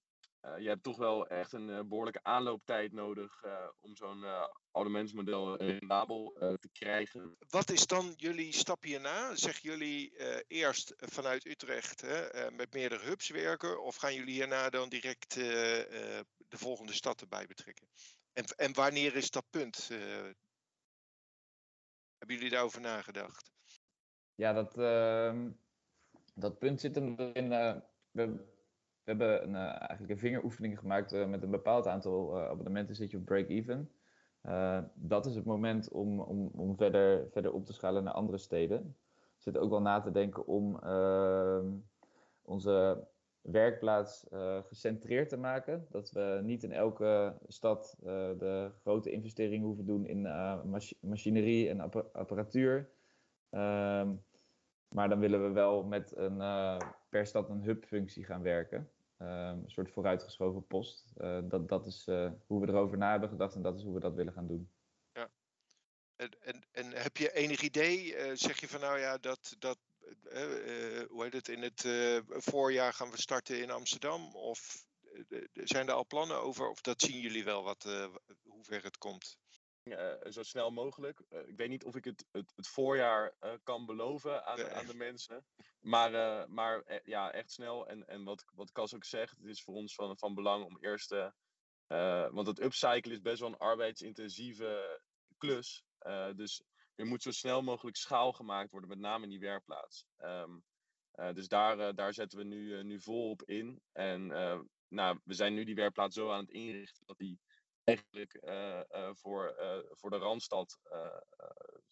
je 0.57 0.67
hebt 0.67 0.83
toch 0.83 0.97
wel 0.97 1.27
echt 1.27 1.53
een 1.53 1.87
behoorlijke 1.87 2.23
aanlooptijd 2.23 2.91
nodig 2.91 3.43
om 3.79 3.95
zo'n 3.95 4.25
abonnementsmodel 4.71 5.57
rendabel 5.57 6.35
te 6.59 6.69
krijgen. 6.71 7.35
Wat 7.49 7.69
is 7.69 7.87
dan 7.87 8.13
jullie 8.15 8.53
stap 8.53 8.83
hierna? 8.83 9.35
Zeggen 9.35 9.69
jullie 9.69 10.13
eerst 10.47 10.93
vanuit 10.97 11.45
Utrecht 11.45 12.01
hè, 12.01 12.51
met 12.51 12.73
meerdere 12.73 13.05
hubs 13.05 13.29
werken 13.29 13.83
of 13.83 13.95
gaan 13.95 14.13
jullie 14.13 14.33
hierna 14.33 14.69
dan 14.69 14.89
direct 14.89 15.33
de 15.33 16.25
volgende 16.49 16.93
stad 16.93 17.21
erbij 17.21 17.45
betrekken? 17.45 17.87
En, 18.33 18.43
en 18.45 18.73
wanneer 18.73 19.15
is 19.15 19.29
dat 19.29 19.45
punt? 19.49 19.89
hebben 22.17 22.35
jullie 22.35 22.49
daarover 22.49 22.81
nagedacht? 22.81 23.51
Ja, 24.39 24.53
dat, 24.53 24.77
ehm, 24.77 25.49
dat 26.35 26.59
punt 26.59 26.79
zit 26.79 26.95
hem 26.95 27.15
erin. 27.17 27.49
we, 27.49 27.81
we 28.11 28.37
hebben 29.03 29.43
een, 29.43 29.49
uh, 29.49 29.79
eigenlijk 29.79 30.09
een 30.09 30.17
vingeroefening 30.17 30.79
gemaakt 30.79 31.13
uh, 31.13 31.27
met 31.27 31.43
een 31.43 31.49
bepaald 31.49 31.87
aantal 31.87 32.39
abonnementen 32.41 32.95
zit 32.95 33.11
je 33.11 33.17
op 33.17 33.25
break-even. 33.25 33.91
dat 34.93 35.25
is 35.25 35.35
het 35.35 35.45
moment 35.45 35.89
om, 35.89 36.19
om, 36.19 36.51
om 36.55 36.77
verder, 36.77 37.27
verder 37.31 37.53
op 37.53 37.65
te 37.65 37.73
schalen 37.73 38.03
naar 38.03 38.13
andere 38.13 38.37
steden. 38.37 38.95
We 39.19 39.41
zitten 39.41 39.61
ook 39.61 39.69
wel 39.69 39.81
na 39.81 39.99
te 39.99 40.11
denken 40.11 40.47
om 40.47 40.79
ehm, 40.79 41.67
onze 42.41 43.07
werkplaats 43.41 44.25
gecentreerd 44.67 45.29
te 45.29 45.37
maken. 45.37 45.87
Dat 45.89 46.11
we 46.11 46.39
niet 46.43 46.63
in 46.63 46.71
elke 46.71 47.37
stad 47.47 47.97
de 48.37 48.71
grote 48.81 49.11
investeringen 49.11 49.65
hoeven 49.65 49.85
doen 49.85 50.05
in 50.05 50.21
machinerie 51.01 51.69
en 51.69 51.79
apparatuur. 52.11 52.89
Ehm, 53.49 54.15
maar 54.89 55.09
dan 55.09 55.19
willen 55.19 55.43
we 55.43 55.53
wel 55.53 55.83
met 55.83 56.15
een, 56.15 56.37
per 57.09 57.25
stad 57.25 57.49
een 57.49 57.63
hubfunctie 57.63 58.25
gaan 58.25 58.41
werken. 58.41 58.89
Ehm, 59.19 59.57
een 59.63 59.71
soort 59.71 59.91
vooruitgeschoven 59.91 60.67
post. 60.67 61.13
Uh, 61.17 61.39
dat, 61.43 61.69
dat 61.69 61.85
is 61.85 62.07
uh, 62.07 62.31
hoe 62.47 62.61
we 62.61 62.67
erover 62.67 62.97
na 62.97 63.11
hebben 63.11 63.29
gedacht 63.29 63.55
en 63.55 63.61
dat 63.61 63.77
is 63.77 63.83
hoe 63.83 63.93
we 63.93 63.99
dat 63.99 64.15
willen 64.15 64.33
gaan 64.33 64.47
doen. 64.47 64.69
Ja. 65.13 65.29
En, 66.15 66.29
en, 66.39 66.63
en 66.71 66.91
heb 66.91 67.17
je 67.17 67.33
enig 67.33 67.61
idee? 67.61 68.15
Zeg 68.35 68.59
je 68.59 68.67
van 68.67 68.79
nou 68.79 68.99
ja, 68.99 69.17
dat, 69.17 69.55
dat 69.59 69.77
hoe 71.09 71.23
heet 71.23 71.33
het, 71.33 71.47
in 71.47 71.61
het 71.61 71.87
voorjaar 72.27 72.93
gaan 72.93 73.11
we 73.11 73.21
starten 73.21 73.61
in 73.61 73.71
Amsterdam? 73.71 74.35
Of 74.35 74.85
zijn 75.53 75.87
er 75.87 75.93
al 75.93 76.07
plannen 76.07 76.41
over? 76.41 76.69
Of 76.69 76.81
dat 76.81 77.01
zien 77.01 77.19
jullie 77.19 77.43
wel 77.43 77.63
wat, 77.63 77.83
hoe 78.43 78.63
ver 78.63 78.83
het 78.83 78.97
komt? 78.97 79.37
Uh, 79.91 80.31
zo 80.31 80.43
snel 80.43 80.71
mogelijk. 80.71 81.21
Uh, 81.29 81.47
ik 81.47 81.57
weet 81.57 81.69
niet 81.69 81.83
of 81.83 81.95
ik 81.95 82.05
het, 82.05 82.25
het, 82.31 82.53
het 82.55 82.67
voorjaar 82.67 83.35
uh, 83.41 83.53
kan 83.63 83.85
beloven 83.85 84.45
aan, 84.45 84.69
aan 84.69 84.85
de 84.85 84.95
mensen. 84.95 85.45
Maar, 85.79 86.11
maar 86.49 87.01
ja, 87.03 87.31
echt 87.31 87.51
snel. 87.51 87.87
En, 87.87 88.07
en 88.07 88.23
wat, 88.23 88.45
wat 88.53 88.71
Cas 88.71 88.95
ook 88.95 89.05
zegt, 89.05 89.37
het 89.37 89.45
is 89.45 89.63
voor 89.63 89.75
ons 89.75 89.95
van, 89.95 90.17
van 90.17 90.33
belang 90.33 90.65
om 90.65 90.77
eerst. 90.79 91.15
want 92.31 92.47
het 92.47 92.61
upcycle 92.61 93.11
is 93.11 93.21
best 93.21 93.39
wel 93.39 93.49
een 93.49 93.57
arbeidsintensieve 93.57 95.01
klus. 95.37 95.83
dus 96.35 96.63
er 96.95 97.05
moet 97.05 97.21
zo 97.21 97.31
snel 97.31 97.61
mogelijk 97.61 97.97
schaal 97.97 98.31
gemaakt 98.31 98.71
worden, 98.71 98.89
met 98.89 98.99
name 98.99 99.23
in 99.23 99.29
die 99.29 99.39
werkplaats. 99.39 100.05
Um, 100.17 100.63
dus 101.33 101.47
daar, 101.47 101.95
daar 101.95 102.13
zetten 102.13 102.37
we 102.37 102.43
nu, 102.43 102.83
nu 102.83 103.01
vol 103.01 103.29
op 103.29 103.43
in. 103.43 103.81
En 103.91 104.27
nou, 104.87 105.19
we 105.23 105.33
zijn 105.33 105.53
nu 105.53 105.63
die 105.63 105.75
werkplaats 105.75 106.15
zo 106.15 106.31
aan 106.31 106.41
het 106.41 106.51
inrichten 106.51 107.05
dat 107.05 107.17
die 107.17 107.39
eigenlijk 107.89 108.33
uh, 108.43 108.81
uh, 108.91 109.09
voor, 109.13 109.55
uh, 109.59 109.79
voor 109.89 110.09
de 110.09 110.17
Randstad 110.17 110.79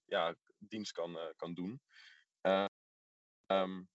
ja, 0.05 0.35
dienst 0.57 0.91
kan, 0.91 1.17
kan 1.35 1.53
doen. 1.53 1.81
Um, 3.45 3.89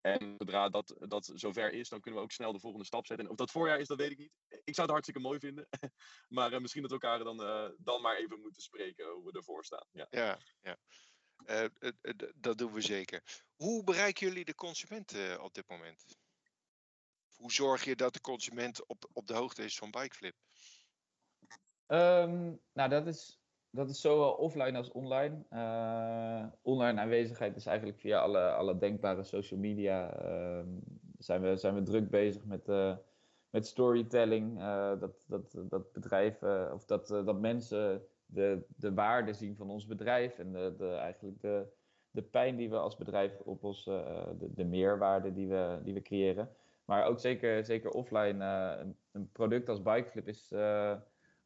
en 0.00 0.34
zodra 0.38 0.68
dat, 0.68 0.96
dat 0.98 1.32
zover 1.34 1.72
is, 1.72 1.88
dan 1.88 2.00
kunnen 2.00 2.20
we 2.20 2.26
ook 2.26 2.32
snel 2.32 2.52
de 2.52 2.58
volgende 2.58 2.86
stap 2.86 3.06
zetten. 3.06 3.26
En 3.26 3.32
of 3.32 3.38
dat 3.38 3.50
voorjaar 3.50 3.80
is, 3.80 3.86
dat 3.86 3.98
weet 3.98 4.10
ik 4.10 4.18
niet. 4.18 4.32
Ik 4.48 4.74
zou 4.74 4.80
het 4.80 4.90
hartstikke 4.90 5.20
mooi 5.20 5.38
vinden. 5.38 5.68
maar 6.28 6.60
misschien 6.60 6.82
dat 6.82 6.90
we 6.90 6.98
elkaar 6.98 7.24
dan, 7.24 7.36
dan 7.78 8.02
maar 8.02 8.16
even 8.16 8.40
moeten 8.40 8.62
spreken 8.62 9.10
hoe 9.10 9.24
we 9.24 9.32
ervoor 9.32 9.64
staan. 9.64 9.86
Ja, 9.90 10.06
ja. 10.10 10.38
ja. 10.60 10.78
dat 12.34 12.58
doen 12.58 12.72
we 12.72 12.80
zeker. 12.80 13.44
Hoe 13.54 13.84
bereiken 13.84 14.26
jullie 14.26 14.44
de 14.44 14.54
consument 14.54 15.38
op 15.38 15.54
dit 15.54 15.68
moment? 15.68 16.04
Hoe 17.42 17.52
zorg 17.52 17.84
je 17.84 17.96
dat 17.96 18.12
de 18.12 18.20
consument 18.20 18.86
op, 18.86 19.08
op 19.12 19.26
de 19.26 19.34
hoogte 19.34 19.64
is 19.64 19.76
van 19.76 19.90
Bikeflip? 19.90 20.36
Um, 21.92 22.60
nou, 22.72 22.88
dat 22.88 23.06
is, 23.06 23.42
dat 23.70 23.88
is 23.88 24.00
zowel 24.00 24.32
offline 24.32 24.76
als 24.76 24.92
online. 24.92 25.44
Uh, 25.50 26.44
online 26.62 27.00
aanwezigheid 27.00 27.56
is 27.56 27.66
eigenlijk 27.66 27.98
via 27.98 28.20
alle, 28.20 28.52
alle 28.52 28.78
denkbare 28.78 29.22
social 29.22 29.60
media. 29.60 30.24
Uh, 30.24 30.64
zijn, 31.18 31.42
we, 31.42 31.56
zijn 31.56 31.74
we 31.74 31.82
druk 31.82 32.10
bezig 32.10 32.44
met, 32.44 32.68
uh, 32.68 32.96
met 33.50 33.66
storytelling. 33.66 34.60
Eh, 34.60 35.00
dat, 35.00 35.24
dat, 35.28 35.58
dat 35.68 35.92
bedrijven 35.92 36.72
of 36.74 36.84
dat, 36.84 37.06
dat 37.06 37.40
mensen 37.40 38.02
de, 38.26 38.66
de 38.76 38.94
waarde 38.94 39.32
zien 39.32 39.56
van 39.56 39.70
ons 39.70 39.86
bedrijf. 39.86 40.38
En 40.38 40.52
de, 40.52 40.74
de, 40.78 40.88
eigenlijk 40.88 41.40
de, 41.40 41.66
de 42.10 42.22
pijn 42.22 42.56
die 42.56 42.70
we 42.70 42.76
als 42.76 42.96
bedrijf 42.96 43.40
oplossen. 43.40 44.04
de, 44.38 44.52
de 44.54 44.64
meerwaarde 44.64 45.32
die 45.32 45.48
we, 45.48 45.80
die 45.82 45.94
we 45.94 46.02
creëren. 46.02 46.50
Maar 46.84 47.04
ook 47.04 47.18
zeker, 47.18 47.64
zeker 47.64 47.90
offline. 47.90 48.44
Een, 49.12 49.30
product 49.32 49.68
als 49.68 49.82
Bikeflip 49.82 50.28
is 50.28 50.52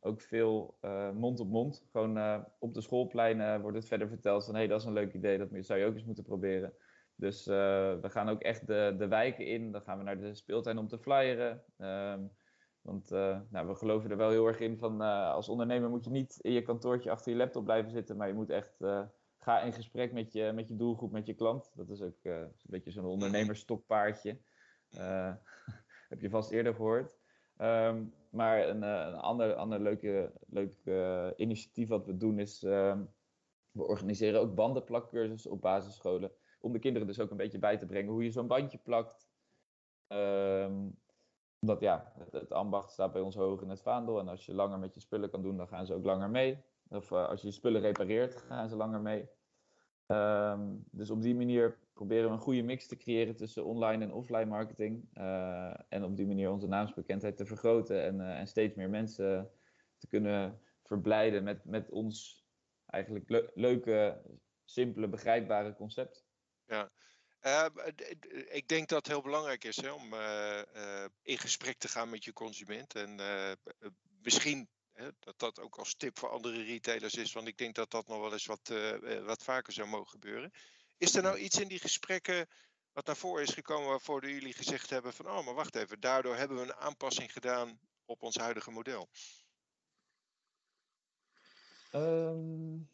ook 0.06 0.20
veel 0.20 0.78
uh, 0.82 1.10
mond 1.10 1.40
op 1.40 1.48
mond. 1.48 1.86
Gewoon 1.90 2.16
uh, 2.16 2.38
op 2.58 2.74
de 2.74 2.80
schoolpleinen 2.80 3.60
wordt 3.60 3.76
het 3.76 3.86
verder 3.86 4.08
verteld 4.08 4.44
van 4.44 4.54
hé, 4.54 4.60
hey, 4.60 4.68
dat 4.68 4.80
is 4.80 4.86
een 4.86 4.92
leuk 4.92 5.12
idee, 5.12 5.38
dat 5.38 5.48
zou 5.60 5.78
je 5.78 5.86
ook 5.86 5.94
eens 5.94 6.04
moeten 6.04 6.24
proberen. 6.24 6.72
Dus 7.14 7.46
uh, 7.46 7.54
we 8.00 8.10
gaan 8.10 8.28
ook 8.28 8.42
echt 8.42 8.66
de, 8.66 8.94
de 8.98 9.08
wijken 9.08 9.46
in. 9.46 9.72
Dan 9.72 9.82
gaan 9.82 9.98
we 9.98 10.04
naar 10.04 10.20
de 10.20 10.34
speeltuin 10.34 10.78
om 10.78 10.88
te 10.88 10.98
flyeren. 10.98 11.62
Um, 11.78 12.30
want 12.80 13.10
nou, 13.50 13.66
we 13.66 13.74
geloven 13.74 14.10
er 14.10 14.16
wel 14.16 14.30
heel 14.30 14.46
erg 14.46 14.60
in 14.60 14.78
van 14.78 15.00
als 15.00 15.48
ondernemer 15.48 15.90
moet 15.90 16.04
je 16.04 16.10
niet 16.10 16.38
in 16.40 16.52
je 16.52 16.62
kantoortje 16.62 17.10
achter 17.10 17.32
je 17.32 17.38
laptop 17.38 17.64
blijven 17.64 17.90
zitten, 17.90 18.16
maar 18.16 18.28
je 18.28 18.34
moet 18.34 18.50
echt 18.50 18.76
ga 19.38 19.60
in 19.60 19.72
gesprek 19.72 20.12
met 20.12 20.32
je, 20.32 20.52
met 20.54 20.68
je 20.68 20.76
doelgroep, 20.76 21.12
met 21.12 21.26
je 21.26 21.34
klant. 21.34 21.70
Dat 21.74 21.90
is 21.90 22.02
ook 22.02 22.24
een 22.24 22.52
beetje 22.62 22.90
zo'n 22.90 23.04
ondernemersstokpaardje. 23.04 24.38
heb 26.08 26.20
je 26.20 26.30
vast 26.30 26.50
eerder 26.50 26.74
gehoord. 26.74 27.18
Um, 27.60 28.14
maar 28.36 28.68
een, 28.68 28.82
eh, 28.82 29.06
een 29.06 29.14
ander, 29.14 29.54
ander 29.54 29.80
leuk 30.46 30.82
uh, 30.84 31.30
initiatief 31.36 31.88
wat 31.88 32.06
we 32.06 32.16
doen 32.16 32.38
is, 32.38 32.62
uh, 32.62 33.00
we 33.70 33.86
organiseren 33.86 34.40
ook 34.40 34.54
bandenplakcursussen 34.54 35.50
op 35.50 35.60
basisscholen. 35.60 36.32
Om 36.60 36.72
de 36.72 36.78
kinderen 36.78 37.06
dus 37.06 37.20
ook 37.20 37.30
een 37.30 37.36
beetje 37.36 37.58
bij 37.58 37.78
te 37.78 37.86
brengen 37.86 38.12
hoe 38.12 38.24
je 38.24 38.30
zo'n 38.30 38.46
bandje 38.46 38.78
plakt. 38.78 39.28
Um, 40.08 40.98
omdat 41.60 41.80
ja, 41.80 42.12
het, 42.30 42.52
ambacht 42.52 42.90
staat 42.90 43.12
bij 43.12 43.22
ons 43.22 43.34
hoog 43.34 43.62
in 43.62 43.68
het 43.68 43.82
vaandel. 43.82 44.18
En 44.18 44.28
als 44.28 44.46
je 44.46 44.54
langer 44.54 44.78
met 44.78 44.94
je 44.94 45.00
spullen 45.00 45.30
kan 45.30 45.42
doen, 45.42 45.56
dan 45.56 45.68
gaan 45.68 45.86
ze 45.86 45.94
ook 45.94 46.04
langer 46.04 46.30
mee. 46.30 46.64
Of 46.88 47.10
uh, 47.10 47.28
als 47.28 47.40
je 47.40 47.46
je 47.46 47.52
spullen 47.52 47.80
repareert, 47.80 48.36
gaan 48.36 48.68
ze 48.68 48.76
langer 48.76 49.00
mee. 49.00 49.28
Um, 50.08 50.84
dus 50.90 51.10
op 51.10 51.22
die 51.22 51.34
manier 51.34 51.78
proberen 51.92 52.28
we 52.28 52.34
een 52.34 52.42
goede 52.42 52.62
mix 52.62 52.86
te 52.86 52.96
creëren 52.96 53.36
tussen 53.36 53.64
online 53.64 54.04
en 54.04 54.12
offline 54.12 54.44
marketing. 54.44 55.08
Uh, 55.14 55.74
en 55.88 56.04
op 56.04 56.16
die 56.16 56.26
manier 56.26 56.50
onze 56.50 56.66
naamsbekendheid 56.66 57.36
te 57.36 57.46
vergroten 57.46 58.02
en, 58.02 58.20
uh, 58.20 58.38
en 58.38 58.46
steeds 58.46 58.74
meer 58.74 58.90
mensen 58.90 59.50
te 59.98 60.06
kunnen 60.06 60.60
verblijden 60.82 61.44
met, 61.44 61.64
met 61.64 61.90
ons 61.90 62.44
eigenlijk 62.86 63.28
le 63.30 63.50
leuke, 63.54 64.22
simpele, 64.64 65.08
begrijpbare 65.08 65.74
concept. 65.74 66.24
Ja, 66.66 66.90
uh, 67.42 67.66
ik 68.48 68.68
denk 68.68 68.88
dat 68.88 68.98
het 68.98 69.12
heel 69.12 69.22
belangrijk 69.22 69.64
is 69.64 69.76
hè, 69.76 69.90
om 69.90 70.14
in 71.22 71.38
gesprek 71.38 71.78
te 71.78 71.88
gaan 71.88 72.10
met 72.10 72.24
je 72.24 72.32
consument. 72.32 72.94
En 72.94 73.20
misschien 74.22 74.68
dat 75.18 75.38
dat 75.38 75.60
ook 75.60 75.76
als 75.76 75.94
tip 75.94 76.18
voor 76.18 76.28
andere 76.28 76.62
retailers 76.62 77.14
is, 77.14 77.32
want 77.32 77.48
ik 77.48 77.58
denk 77.58 77.74
dat 77.74 77.90
dat 77.90 78.06
nog 78.06 78.20
wel 78.20 78.32
eens 78.32 78.46
wat, 78.46 78.72
wat 79.24 79.42
vaker 79.42 79.72
zou 79.72 79.88
mogen 79.88 80.10
gebeuren. 80.10 80.52
Is 80.98 81.14
er 81.14 81.22
nou 81.22 81.38
iets 81.38 81.60
in 81.60 81.68
die 81.68 81.78
gesprekken 81.78 82.48
wat 82.92 83.06
naar 83.06 83.16
voren 83.16 83.42
is 83.42 83.54
gekomen 83.54 83.88
waarvoor 83.88 84.28
jullie 84.28 84.52
gezegd 84.52 84.90
hebben 84.90 85.12
van 85.12 85.26
oh, 85.26 85.44
maar 85.44 85.54
wacht 85.54 85.76
even, 85.76 86.00
daardoor 86.00 86.36
hebben 86.36 86.56
we 86.56 86.62
een 86.62 86.74
aanpassing 86.74 87.32
gedaan 87.32 87.80
op 88.04 88.22
ons 88.22 88.36
huidige 88.36 88.70
model? 88.70 89.08
Um, 91.92 92.90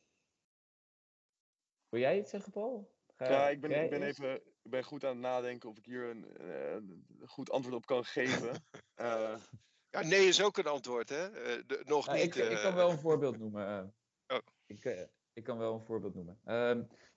wil 1.88 2.00
jij 2.00 2.18
iets 2.18 2.30
zeggen, 2.30 2.52
Paul? 2.52 2.92
Ga, 3.16 3.30
ja, 3.30 3.48
ik 3.48 3.60
ben, 3.60 3.84
ik 3.84 3.90
ben 3.90 4.02
even 4.02 4.42
ik 4.62 4.70
ben 4.70 4.84
goed 4.84 5.04
aan 5.04 5.10
het 5.10 5.18
nadenken 5.18 5.68
of 5.68 5.76
ik 5.76 5.84
hier 5.84 6.04
een, 6.04 6.26
uh, 6.40 6.72
een 6.72 7.22
goed 7.26 7.50
antwoord 7.50 7.76
op 7.76 7.86
kan 7.86 8.04
geven. 8.04 8.64
uh, 8.96 9.36
ja, 9.92 10.02
nee 10.02 10.26
is 10.26 10.42
ook 10.42 10.56
een 10.56 10.66
antwoord, 10.66 11.08
hè? 11.08 11.30
De, 11.66 11.82
nog 11.84 12.06
nou, 12.06 12.18
niet. 12.18 12.36
Ik, 12.36 12.50
ik, 12.50 12.58
kan 12.62 12.74
wel 12.74 12.90
een 12.90 12.98
voorbeeld 12.98 13.38
noemen. 13.38 13.94
Oh. 14.26 14.38
Ik, 14.66 15.08
ik 15.32 15.44
kan 15.44 15.58
wel 15.58 15.74
een 15.74 15.84
voorbeeld 15.84 16.14
noemen. 16.14 16.40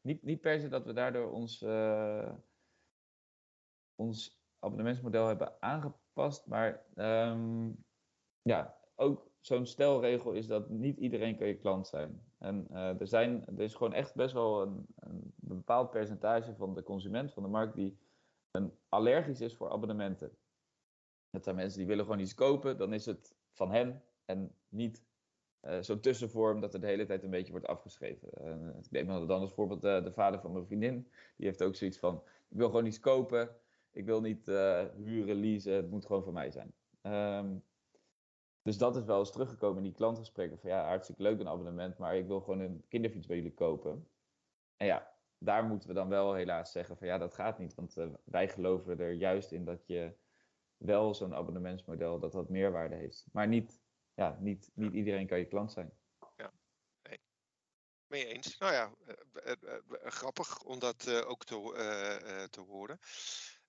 Niet, 0.01 0.23
niet 0.23 0.41
per 0.41 0.59
se 0.59 0.67
dat 0.67 0.85
we 0.85 0.93
daardoor 0.93 1.31
ons, 1.31 1.65
ons 3.95 4.39
abonnementsmodel 4.59 5.27
hebben 5.27 5.61
aangepast, 5.61 6.47
maar 6.47 6.85
um, 6.95 7.85
ja, 8.41 8.77
ook 8.95 9.31
zo'n 9.39 9.65
stelregel 9.65 10.31
is 10.31 10.47
dat 10.47 10.69
niet 10.69 10.97
iedereen 10.97 11.37
kan 11.37 11.47
je 11.47 11.57
klant 11.57 11.87
zijn. 11.87 12.21
En 12.37 12.67
uh, 12.71 12.99
er, 12.99 13.07
zijn, 13.07 13.45
er 13.45 13.61
is 13.61 13.73
gewoon 13.73 13.93
echt 13.93 14.15
best 14.15 14.33
wel 14.33 14.61
een, 14.61 14.85
een 14.99 15.33
bepaald 15.35 15.89
percentage 15.89 16.55
van 16.55 16.73
de 16.73 16.83
consument 16.83 17.33
van 17.33 17.43
de 17.43 17.49
markt 17.49 17.75
die 17.75 17.97
een 18.51 18.71
allergisch 18.89 19.41
is 19.41 19.55
voor 19.55 19.71
abonnementen. 19.71 20.37
Dat 21.35 21.43
zijn 21.43 21.55
mensen 21.55 21.77
die 21.79 21.87
willen 21.87 22.05
gewoon 22.05 22.19
iets 22.19 22.33
kopen, 22.33 22.77
dan 22.77 22.93
is 22.93 23.05
het 23.05 23.35
van 23.51 23.71
hen 23.71 24.03
en 24.25 24.55
niet 24.69 25.03
uh, 25.61 25.81
zo'n 25.81 25.99
tussenvorm 25.99 26.59
dat 26.59 26.73
er 26.73 26.79
de 26.79 26.87
hele 26.87 27.05
tijd 27.05 27.23
een 27.23 27.29
beetje 27.29 27.51
wordt 27.51 27.67
afgeschreven. 27.67 28.29
Uh, 28.41 28.77
ik 28.81 28.91
neem 28.91 29.07
dan 29.07 29.39
als 29.39 29.53
voorbeeld 29.53 29.81
de 29.81 30.11
vader 30.13 30.39
van 30.39 30.51
mijn 30.51 30.65
vriendin. 30.65 31.11
Die 31.37 31.45
heeft 31.45 31.63
ook 31.63 31.75
zoiets 31.75 31.97
van, 31.97 32.23
ik 32.49 32.57
wil 32.57 32.67
gewoon 32.67 32.85
iets 32.85 32.99
kopen. 32.99 33.55
Ik 33.91 34.05
wil 34.05 34.21
niet 34.21 34.45
huren, 34.95 35.35
leasen, 35.35 35.73
het 35.73 35.89
moet 35.89 36.05
gewoon 36.05 36.23
van 36.23 36.33
mij 36.33 36.51
zijn. 36.51 36.73
Um, 37.01 37.63
dus 38.61 38.77
dat 38.77 38.95
is 38.95 39.03
wel 39.03 39.19
eens 39.19 39.31
teruggekomen 39.31 39.77
in 39.77 39.83
die 39.83 39.93
klantgesprekken. 39.93 40.59
Van 40.59 40.69
ja, 40.69 40.87
hartstikke 40.87 41.21
leuk 41.21 41.39
een 41.39 41.47
abonnement, 41.47 41.97
maar 41.97 42.17
ik 42.17 42.27
wil 42.27 42.41
gewoon 42.41 42.59
een 42.59 42.85
kinderfiets 42.87 43.27
bij 43.27 43.35
jullie 43.35 43.53
kopen. 43.53 44.07
En 44.77 44.87
ja, 44.87 45.11
daar 45.37 45.63
moeten 45.63 45.89
we 45.89 45.95
dan 45.95 46.09
wel 46.09 46.33
helaas 46.33 46.71
zeggen 46.71 46.97
van 46.97 47.07
ja, 47.07 47.17
dat 47.17 47.33
gaat 47.33 47.59
niet. 47.59 47.75
Want 47.75 47.95
wij 48.23 48.49
geloven 48.49 48.99
er 48.99 49.11
juist 49.11 49.51
in 49.51 49.65
dat 49.65 49.87
je 49.87 50.13
wel 50.77 51.13
zo'n 51.13 51.35
abonnementsmodel, 51.35 52.19
dat 52.19 52.31
dat 52.31 52.49
meerwaarde 52.49 52.95
heeft. 52.95 53.25
Maar 53.31 53.47
niet, 53.47 53.81
ja, 54.13 54.37
niet, 54.39 54.71
niet 54.73 54.93
iedereen 54.93 55.27
kan 55.27 55.39
je 55.39 55.45
klant 55.45 55.71
zijn. 55.71 55.91
Ja, 56.37 56.53
nee. 57.03 57.19
Mee 58.07 58.25
eens. 58.25 58.57
Nou 58.57 58.73
ja, 58.73 58.91
uh, 59.45 59.53
uh, 59.63 59.73
grappig 60.03 60.63
om 60.63 60.79
dat 60.79 61.25
ook 61.25 61.45
te, 61.45 62.47
te 62.49 62.61
horen. 62.61 62.99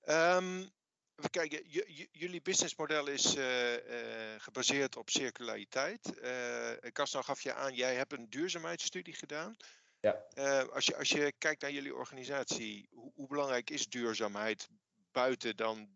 Um, 0.04 0.74
Even 1.16 1.30
kijken, 1.30 1.68
jullie 2.12 2.42
businessmodel 2.42 3.06
is 3.06 3.36
uh, 3.36 3.72
uh, 3.72 4.34
gebaseerd 4.38 4.96
op 4.96 5.10
circulariteit. 5.10 6.20
Uh, 6.22 6.70
Kastan 6.92 7.24
gaf 7.24 7.40
je 7.40 7.54
aan, 7.54 7.74
jij 7.74 7.94
hebt 7.94 8.12
een 8.12 8.30
duurzaamheidsstudie 8.30 9.14
gedaan. 9.14 9.56
Ja. 10.00 10.26
als, 10.72 10.86
je, 10.86 10.96
als 10.96 11.08
je 11.08 11.32
kijkt 11.38 11.62
naar 11.62 11.70
jullie 11.70 11.94
organisatie, 11.94 12.88
hoe, 12.92 13.12
hoe 13.14 13.26
belangrijk 13.26 13.70
is 13.70 13.88
duurzaamheid 13.88 14.68
buiten 15.12 15.56
dan 15.56 15.88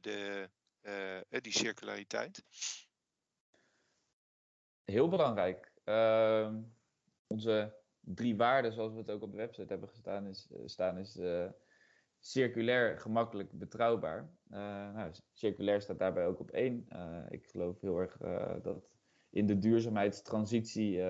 de, 0.00 0.48
die 1.40 1.52
circulariteit? 1.52 2.44
Heel 4.84 5.08
belangrijk. 5.08 5.72
Ehm, 5.84 6.62
onze 7.26 7.74
drie 8.00 8.36
waarden, 8.36 8.72
zoals 8.72 8.92
we 8.92 8.98
het 8.98 9.10
ook 9.10 9.22
op 9.22 9.30
de 9.30 9.36
website 9.36 9.72
hebben 9.72 9.88
gestaan, 9.88 10.26
is, 10.26 10.48
staan, 10.64 10.98
is 10.98 11.18
circulair, 12.18 12.98
gemakkelijk, 12.98 13.52
betrouwbaar. 13.52 14.30
Nou, 14.44 15.12
circulair 15.32 15.80
staat 15.80 15.98
daarbij 15.98 16.26
ook 16.26 16.40
op 16.40 16.50
één. 16.50 16.86
Ik 17.28 17.46
geloof 17.46 17.80
heel 17.80 17.98
erg 17.98 18.16
dat 18.62 18.90
in 19.30 19.46
de 19.46 19.58
duurzaamheidstransitie 19.58 21.02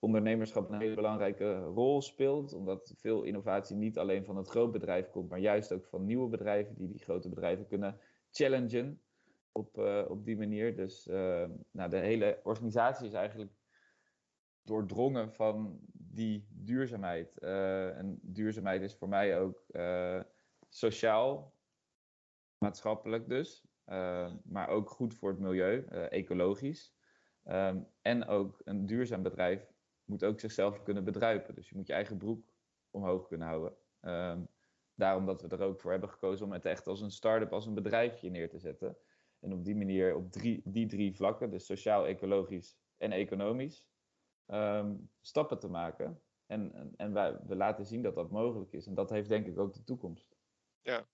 ondernemerschap 0.00 0.70
een 0.70 0.80
hele 0.80 0.94
belangrijke 0.94 1.58
rol 1.58 2.02
speelt. 2.02 2.52
Omdat 2.52 2.94
veel 2.96 3.22
innovatie 3.22 3.76
niet 3.76 3.98
alleen 3.98 4.24
van 4.24 4.36
het 4.36 4.48
groot 4.48 4.72
bedrijf 4.72 5.10
komt, 5.10 5.28
maar 5.28 5.38
juist 5.38 5.72
ook 5.72 5.86
van 5.86 6.04
nieuwe 6.04 6.28
bedrijven 6.28 6.74
die 6.74 6.88
die 6.88 7.02
grote 7.02 7.28
bedrijven 7.28 7.66
kunnen 7.66 8.00
challengen 8.30 9.00
op, 9.52 9.78
op 10.08 10.24
die 10.24 10.36
manier. 10.36 10.76
Dus 10.76 11.06
nou, 11.70 11.90
de 11.90 11.98
hele 11.98 12.40
organisatie 12.42 13.06
is 13.06 13.12
eigenlijk 13.12 13.52
doordrongen 14.62 15.32
van 15.32 15.78
die 15.92 16.46
duurzaamheid. 16.50 17.38
en 17.38 18.18
duurzaamheid 18.22 18.82
is 18.82 18.94
voor 18.94 19.08
mij 19.08 19.40
ook 19.40 19.64
sociaal, 20.68 21.54
maatschappelijk 22.58 23.28
dus, 23.28 23.64
maar 24.44 24.68
ook 24.68 24.90
goed 24.90 25.14
voor 25.14 25.30
het 25.30 25.38
milieu, 25.38 25.84
ecologisch. 26.08 26.98
Um, 27.44 27.86
en 28.02 28.26
ook 28.26 28.60
een 28.64 28.86
duurzaam 28.86 29.22
bedrijf 29.22 29.69
moet 30.10 30.24
ook 30.24 30.40
zichzelf 30.40 30.82
kunnen 30.82 31.04
bedruipen. 31.04 31.54
Dus 31.54 31.68
je 31.68 31.76
moet 31.76 31.86
je 31.86 31.92
eigen 31.92 32.16
broek 32.16 32.52
omhoog 32.90 33.26
kunnen 33.26 33.46
houden. 33.46 33.76
Um, 34.00 34.48
daarom 34.94 35.26
dat 35.26 35.42
we 35.42 35.48
er 35.48 35.62
ook 35.62 35.80
voor 35.80 35.90
hebben 35.90 36.08
gekozen 36.08 36.46
om 36.46 36.52
het 36.52 36.64
echt 36.64 36.86
als 36.86 37.00
een 37.00 37.10
start-up, 37.10 37.52
als 37.52 37.66
een 37.66 37.74
bedrijfje 37.74 38.30
neer 38.30 38.48
te 38.48 38.58
zetten. 38.58 38.96
En 39.40 39.52
op 39.52 39.64
die 39.64 39.76
manier, 39.76 40.14
op 40.14 40.32
drie, 40.32 40.62
die 40.64 40.86
drie 40.86 41.16
vlakken, 41.16 41.50
dus 41.50 41.66
sociaal, 41.66 42.06
ecologisch 42.06 42.78
en 42.96 43.12
economisch, 43.12 43.86
um, 44.46 45.10
stappen 45.20 45.58
te 45.58 45.68
maken. 45.68 46.22
En, 46.46 46.72
en, 46.72 46.92
en 46.96 47.12
wij, 47.12 47.38
we 47.46 47.56
laten 47.56 47.84
zien 47.84 48.02
dat 48.02 48.14
dat 48.14 48.30
mogelijk 48.30 48.72
is. 48.72 48.86
En 48.86 48.94
dat 48.94 49.10
heeft 49.10 49.28
denk 49.28 49.46
ik 49.46 49.58
ook 49.58 49.74
de 49.74 49.84
toekomst. 49.84 50.36
Ja, 50.82 51.06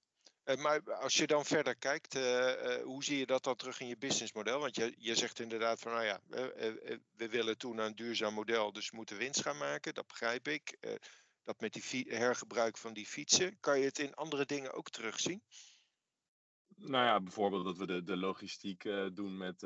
maar 0.55 0.95
als 0.95 1.17
je 1.17 1.27
dan 1.27 1.45
verder 1.45 1.77
kijkt, 1.77 2.15
uh, 2.15 2.23
uh, 2.23 2.83
hoe 2.83 3.05
zie 3.05 3.19
je 3.19 3.27
dat 3.27 3.45
dan 3.45 3.57
terug 3.57 3.81
in 3.81 3.87
je 3.87 3.97
businessmodel? 3.97 4.61
Want 4.61 4.77
je, 4.77 4.95
je 4.99 5.15
zegt 5.15 5.41
inderdaad 5.41 5.81
van, 5.81 5.93
nou 5.93 6.05
ja, 6.05 6.21
we, 6.27 7.01
we 7.17 7.29
willen 7.29 7.59
toe 7.59 7.75
naar 7.75 7.87
een 7.87 7.97
duurzaam 7.97 8.35
model, 8.35 8.73
dus 8.73 8.91
we 8.91 8.97
moeten 8.97 9.17
winst 9.17 9.43
gaan 9.43 9.57
maken, 9.57 9.95
dat 9.95 10.07
begrijp 10.07 10.49
ik. 10.49 10.79
dat 11.45 11.61
met 11.61 11.73
die 11.73 12.07
hergebruik 12.09 12.77
van 12.77 12.93
die 12.93 13.07
fietsen, 13.07 13.61
kan 13.61 13.79
je 13.79 13.85
het 13.85 13.99
in 13.99 14.15
andere 14.15 14.47
dingen 14.47 14.73
ook 14.73 14.91
terugzien? 14.91 15.43
Nou 16.77 17.05
ja, 17.05 17.21
bijvoorbeeld 17.21 17.65
dat 17.65 17.77
we 17.77 17.87
de, 17.87 18.03
de 18.03 18.17
logistiek 18.17 18.83
doen 19.13 19.37
met, 19.37 19.63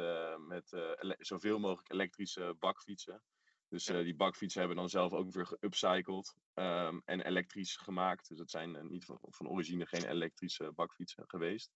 met 0.49 0.73
zoveel 1.19 1.59
mogelijk 1.59 1.93
elektrische 1.93 2.57
bakfietsen. 2.59 3.23
Dus 3.71 3.89
uh, 3.89 4.03
die 4.03 4.15
bakfietsen 4.15 4.61
hebben 4.61 4.79
dan 4.79 4.89
zelf 4.89 5.13
ook 5.13 5.33
weer 5.33 5.47
geupcycled 5.47 6.35
um, 6.55 7.03
en 7.05 7.21
elektrisch 7.21 7.77
gemaakt. 7.77 8.29
Dus 8.29 8.39
dat 8.39 8.51
zijn 8.51 8.75
uh, 8.75 8.83
niet 8.83 9.05
van, 9.05 9.19
van 9.21 9.49
origine 9.49 9.87
geen 9.87 10.05
elektrische 10.05 10.73
bakfietsen 10.73 11.25
geweest. 11.27 11.73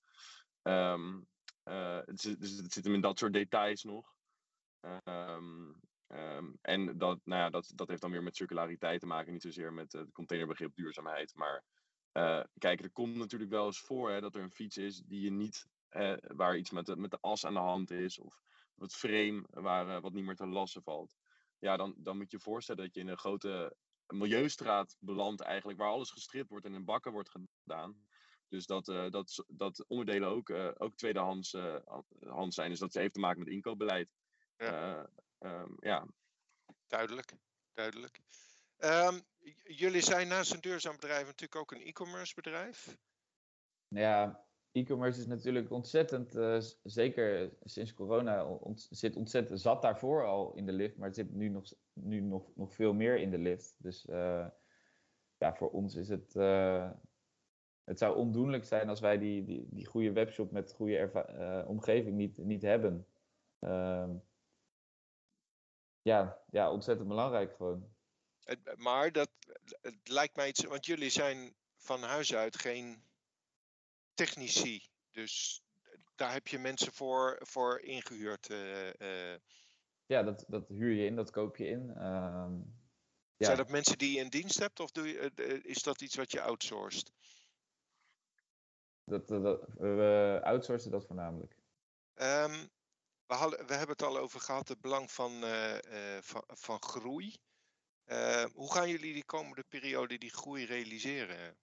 Um, 0.63 1.27
uh, 1.65 2.01
het, 2.05 2.21
zit, 2.21 2.41
dus 2.41 2.51
het 2.51 2.73
zit 2.73 2.85
hem 2.85 2.95
in 2.95 3.01
dat 3.01 3.19
soort 3.19 3.33
details 3.33 3.83
nog. 3.83 4.15
Um, 5.05 5.81
en 6.61 6.99
dat, 6.99 7.21
nou 7.25 7.41
ja, 7.41 7.51
dat, 7.51 7.73
dat 7.75 7.89
heeft 7.89 8.01
dan 8.01 8.11
weer 8.11 8.23
met 8.23 8.37
circulariteit 8.37 9.01
te 9.01 9.07
maken, 9.07 9.33
niet 9.33 9.43
zozeer 9.43 9.73
met 9.73 9.93
het 9.93 10.13
containerbegrip 10.13 10.75
duurzaamheid. 10.75 11.35
Maar 11.35 11.65
kijk, 12.59 12.81
er 12.81 12.91
komt 12.91 13.17
natuurlijk 13.17 13.51
wel 13.51 13.67
eens 13.67 13.81
voor 13.81 14.11
hè, 14.11 14.21
dat 14.21 14.35
er 14.35 14.43
een 14.43 14.51
fiets 14.51 14.77
is 14.77 15.03
die 15.07 15.21
je 15.21 15.31
niet, 15.31 15.67
waar 16.21 16.57
iets 16.57 16.71
met 16.71 16.87
de, 16.87 16.97
met 16.97 17.11
de 17.11 17.19
as 17.21 17.47
aan 17.47 17.55
de 17.55 17.61
hand 17.61 17.91
is, 17.91 18.19
of 18.19 18.43
het 18.79 18.95
frame 18.95 19.45
waar 19.51 20.01
wat 20.01 20.13
niet 20.13 20.25
meer 20.25 20.37
te 20.37 20.47
lassen 20.47 20.83
valt 20.83 21.15
ja, 21.59 21.77
dan, 21.77 21.95
dan 21.97 22.17
moet 22.17 22.31
je 22.31 22.37
je 22.37 22.43
voorstellen 22.43 22.85
dat 22.85 22.95
je 22.95 23.01
in 23.01 23.09
een 23.09 23.19
grote 23.19 23.77
milieustraat 24.07 24.97
belandt 24.99 25.41
eigenlijk, 25.41 25.79
waar 25.79 25.91
alles 25.91 26.11
gestript 26.11 26.49
wordt 26.49 26.65
en 26.65 26.75
in 26.75 26.85
bakken 26.85 27.13
wordt 27.13 27.31
gedaan. 27.31 28.07
Dus 28.49 28.67
dat, 28.67 28.89
uh, 28.89 29.11
dat, 29.11 29.45
dat 29.49 29.85
onderdelen 29.87 30.29
ook, 30.29 30.49
uh, 30.49 30.71
ook 30.75 30.97
tweedehands 30.97 31.53
uh, 31.53 31.77
hand 32.21 32.55
zijn. 32.55 32.71
Dus 32.71 32.79
dat 32.79 32.95
heeft 32.95 33.15
te 33.15 33.21
maken 33.21 33.39
met 33.39 33.49
inkoopbeleid. 33.49 34.11
Ja. 34.57 35.09
Um, 35.39 35.77
ja. 35.81 36.07
Duidelijk, 36.87 37.35
duidelijk. 37.73 38.21
Um, 38.79 39.23
jullie 39.63 40.03
zijn 40.03 40.29
naast 40.29 40.53
een 40.53 40.61
duurzaam 40.61 40.95
bedrijf 40.95 41.27
natuurlijk 41.27 41.61
ook 41.61 41.73
een 41.73 41.87
e-commerce 41.87 42.35
bedrijf. 42.35 42.97
Ja, 43.89 44.47
e-commerce 44.75 45.21
is 45.21 45.27
natuurlijk 45.27 45.71
ontzettend, 45.71 46.37
uh, 46.37 46.61
zeker 46.83 47.51
sinds 47.65 47.95
corona, 47.95 48.59
zit 48.75 49.17
ontzettend, 49.17 49.61
zat 49.61 49.83
daarvoor 49.83 50.27
al 50.27 50.55
in 50.55 50.67
de 50.67 50.73
lift, 50.73 50.97
maar 50.97 51.07
het 51.07 51.17
zit 51.17 51.35
nu 51.35 51.49
nog, 51.49 51.65
nu 51.93 52.21
nog, 52.21 52.51
nog 52.55 52.75
veel 52.75 52.93
meer 52.93 53.17
in 53.17 53.31
de 53.31 53.39
lift. 53.39 53.75
Dus 53.79 54.07
uh, 54.07 54.47
ja, 55.39 55.55
voor 55.55 55.71
ons 55.71 55.95
is 55.95 56.09
het, 56.09 56.35
uh, 56.35 56.91
het 57.85 57.99
zou 57.99 58.17
ondoenlijk 58.17 58.65
zijn 58.65 58.89
als 58.89 59.01
wij 59.01 59.19
die, 59.19 59.45
die, 59.45 59.67
die 59.71 59.87
goede 59.87 60.13
webshop 60.13 60.51
met 60.51 60.73
goede 60.73 61.65
omgeving 61.67 62.17
niet, 62.17 62.39
niet 62.39 62.63
hebben. 62.63 63.07
Ehm, 63.59 64.11
ja, 66.03 66.39
ja, 66.51 66.71
ontzettend 66.73 67.09
belangrijk 67.09 67.55
gewoon. 67.57 67.93
Maar 68.77 69.13
dat 69.13 69.31
het 69.81 70.09
lijkt 70.09 70.37
mij 70.37 70.49
iets, 70.49 70.65
want 70.65 70.87
jullie 70.87 71.11
zijn 71.11 71.55
van 71.77 72.03
huis 72.03 72.35
uit 72.35 72.57
geen 72.57 73.03
technici. 74.15 74.89
Dus 75.11 75.63
daar 76.15 76.33
heb 76.33 76.49
je 76.49 76.59
mensen 76.59 76.93
voor, 76.93 77.39
voor 77.43 77.81
ingehuurd. 77.81 78.51
Uh, 78.51 78.87
uh. 78.87 79.37
Ja, 80.07 80.23
dat, 80.23 80.45
dat 80.49 80.69
huur 80.69 80.93
je 80.93 81.07
in, 81.07 81.17
dat 81.17 81.31
koop 81.31 81.57
je 81.57 81.67
in. 81.67 81.89
Uh, 81.89 82.47
ja. 83.37 83.47
Zijn 83.47 83.57
dat 83.57 83.71
mensen 83.71 83.99
die 83.99 84.15
je 84.15 84.21
in 84.21 84.29
dienst 84.29 84.59
hebt 84.59 84.81
of 84.81 84.91
doe 84.91 85.09
je, 85.09 85.33
eh, 85.35 85.65
is 85.65 85.83
dat 85.83 86.01
iets 86.01 86.17
wat 86.17 86.33
je 86.33 86.41
outsourced? 86.41 87.13
Dat, 89.05 89.29
dat, 89.29 89.65
we 89.77 90.41
outsourcen 90.43 90.91
dat 90.91 91.07
voornamelijk. 91.07 91.57
Um, 92.15 92.71
we, 93.27 93.35
hadden, 93.35 93.67
we 93.67 93.75
hebben 93.75 93.97
het 93.97 94.03
al 94.03 94.19
over 94.19 94.41
gehad, 94.41 94.69
het 94.69 94.81
belang 94.81 95.11
van, 95.11 95.45
van, 96.21 96.45
van 96.47 96.83
groei. 96.83 97.37
Ehm, 98.05 98.49
hoe 98.55 98.73
gaan 98.73 98.89
jullie 98.89 99.13
die 99.13 99.25
komende 99.25 99.65
periode 99.69 100.19
die 100.19 100.31
groei 100.31 100.65
realiseren? 100.65 101.57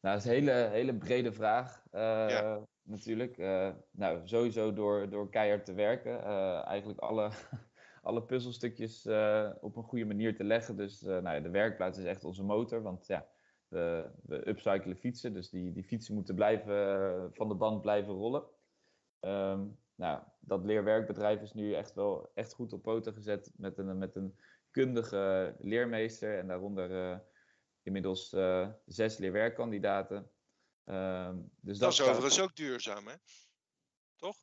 Nou, 0.00 0.16
dat 0.16 0.24
is 0.24 0.30
een 0.30 0.36
hele, 0.36 0.68
hele 0.70 0.94
brede 0.94 1.32
vraag 1.32 1.84
uh, 1.92 2.56
natuurlijk. 2.82 3.38
Uh, 3.38 3.70
nou, 3.90 4.20
sowieso 4.24 4.72
door, 4.72 5.10
door 5.10 5.30
keihard 5.30 5.64
te 5.64 5.74
werken. 5.74 6.12
Uh, 6.12 6.66
eigenlijk 6.66 6.98
alle, 6.98 7.30
alle 8.02 8.22
puzzelstukjes 8.22 9.06
op 9.60 9.76
een 9.76 9.82
goede 9.82 10.04
manier 10.04 10.36
te 10.36 10.44
leggen. 10.44 10.76
Dus 10.76 11.00
nou 11.00 11.30
ja, 11.30 11.40
de 11.40 11.50
werkplaats 11.50 11.98
is 11.98 12.04
echt 12.04 12.24
onze 12.24 12.42
motor. 12.42 12.82
Want 12.82 13.06
ja, 13.06 13.26
we, 13.68 14.10
we 14.22 14.48
upcyclen 14.48 14.96
fietsen. 14.96 15.34
Dus 15.34 15.50
die, 15.50 15.72
die 15.72 15.84
fietsen 15.84 16.14
moeten 16.14 16.34
blijven, 16.34 17.34
van 17.34 17.48
de 17.48 17.54
band 17.54 17.80
blijven 17.80 18.14
rollen. 18.14 18.44
Um, 19.20 19.78
nou, 19.94 20.22
dat 20.40 20.64
leerwerkbedrijf 20.64 21.40
is 21.40 21.52
nu 21.52 21.74
echt 21.74 21.94
wel 21.94 22.30
echt 22.34 22.52
goed 22.54 22.72
op 22.72 22.82
poten 22.82 23.12
gezet 23.12 23.52
met 23.56 23.78
een, 23.78 23.98
met 23.98 24.16
een 24.16 24.38
kundige 24.70 25.54
leermeester. 25.58 26.38
En 26.38 26.46
daaronder 26.46 27.22
inmiddels 27.82 28.32
uh, 28.32 28.68
zes 28.86 29.18
leerwerkkandidaten. 29.18 30.30
Ehm, 30.84 31.36
dus 31.60 31.78
dat, 31.78 31.96
dat 31.96 32.06
is 32.06 32.10
overigens 32.10 32.40
ook 32.40 32.56
duurzaam, 32.56 33.06
hè? 33.06 33.14
Toch? 34.16 34.36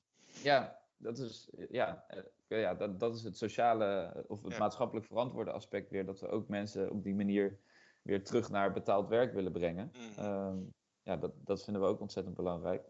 Ja, 0.43 0.80
dat 0.97 1.17
is, 1.17 1.50
ja, 1.69 2.06
ja, 2.47 2.73
dat, 2.73 3.00
dat 3.00 3.15
is 3.15 3.23
het 3.23 3.38
sociale 3.38 4.23
of 4.28 4.43
het 4.43 4.58
maatschappelijk 4.58 5.06
verantwoorde 5.06 5.52
aspect 5.52 5.89
weer. 5.89 6.06
Dat 6.06 6.19
we 6.19 6.28
ook 6.28 6.47
mensen 6.47 6.91
op 6.91 7.04
die 7.04 7.15
manier 7.15 7.60
weer 8.02 8.23
terug 8.23 8.50
naar 8.50 8.73
betaald 8.73 9.08
werk 9.08 9.34
willen 9.34 9.52
brengen. 9.52 9.91
Mhm. 9.93 10.19
Ehm, 10.19 10.58
ja, 11.04 11.17
dat, 11.17 11.32
dat 11.38 11.63
vinden 11.63 11.82
we 11.82 11.88
ook 11.88 12.02
ontzettend 12.02 12.36
belangrijk. 12.36 12.89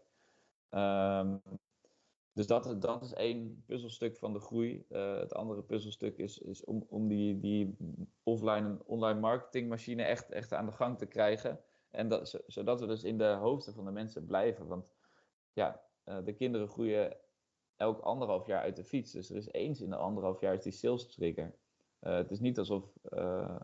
Ehm, 0.68 1.36
dus 2.38 2.46
dat, 2.46 2.76
dat 2.78 3.02
is 3.02 3.14
één 3.14 3.62
puzzelstuk 3.66 4.16
van 4.16 4.32
de 4.32 4.40
groei. 4.40 4.84
Uh, 4.88 5.18
het 5.18 5.34
andere 5.34 5.62
puzzelstuk 5.62 6.18
is, 6.18 6.38
is 6.38 6.64
om, 6.64 6.86
om 6.88 7.08
die, 7.08 7.40
die 7.40 7.76
offline 8.22 8.68
en 8.68 8.82
online 8.84 9.20
marketingmachine 9.20 10.02
echt, 10.02 10.30
echt 10.30 10.52
aan 10.52 10.66
de 10.66 10.72
gang 10.72 10.98
te 10.98 11.06
krijgen. 11.06 11.60
En 11.90 12.08
dat, 12.08 12.42
zodat 12.46 12.80
we 12.80 12.86
dus 12.86 13.04
in 13.04 13.18
de 13.18 13.24
hoofden 13.24 13.74
van 13.74 13.84
de 13.84 13.90
mensen 13.90 14.26
blijven. 14.26 14.66
Want 14.66 14.92
ja, 15.52 15.82
uh, 16.04 16.18
de 16.24 16.32
kinderen 16.32 16.68
groeien 16.68 17.16
elk 17.76 18.00
anderhalf 18.00 18.46
jaar 18.46 18.62
uit 18.62 18.76
de 18.76 18.84
fiets. 18.84 19.12
Dus 19.12 19.30
er 19.30 19.36
is 19.36 19.52
eens 19.52 19.80
in 19.80 19.90
de 19.90 19.96
anderhalf 19.96 20.40
jaar 20.40 20.54
is 20.54 20.62
die 20.62 20.72
sales 20.72 21.14
trigger. 21.14 21.54
Uh, 22.00 22.14
het 22.14 22.30
is 22.30 22.40
niet 22.40 22.58
alsof, 22.58 22.84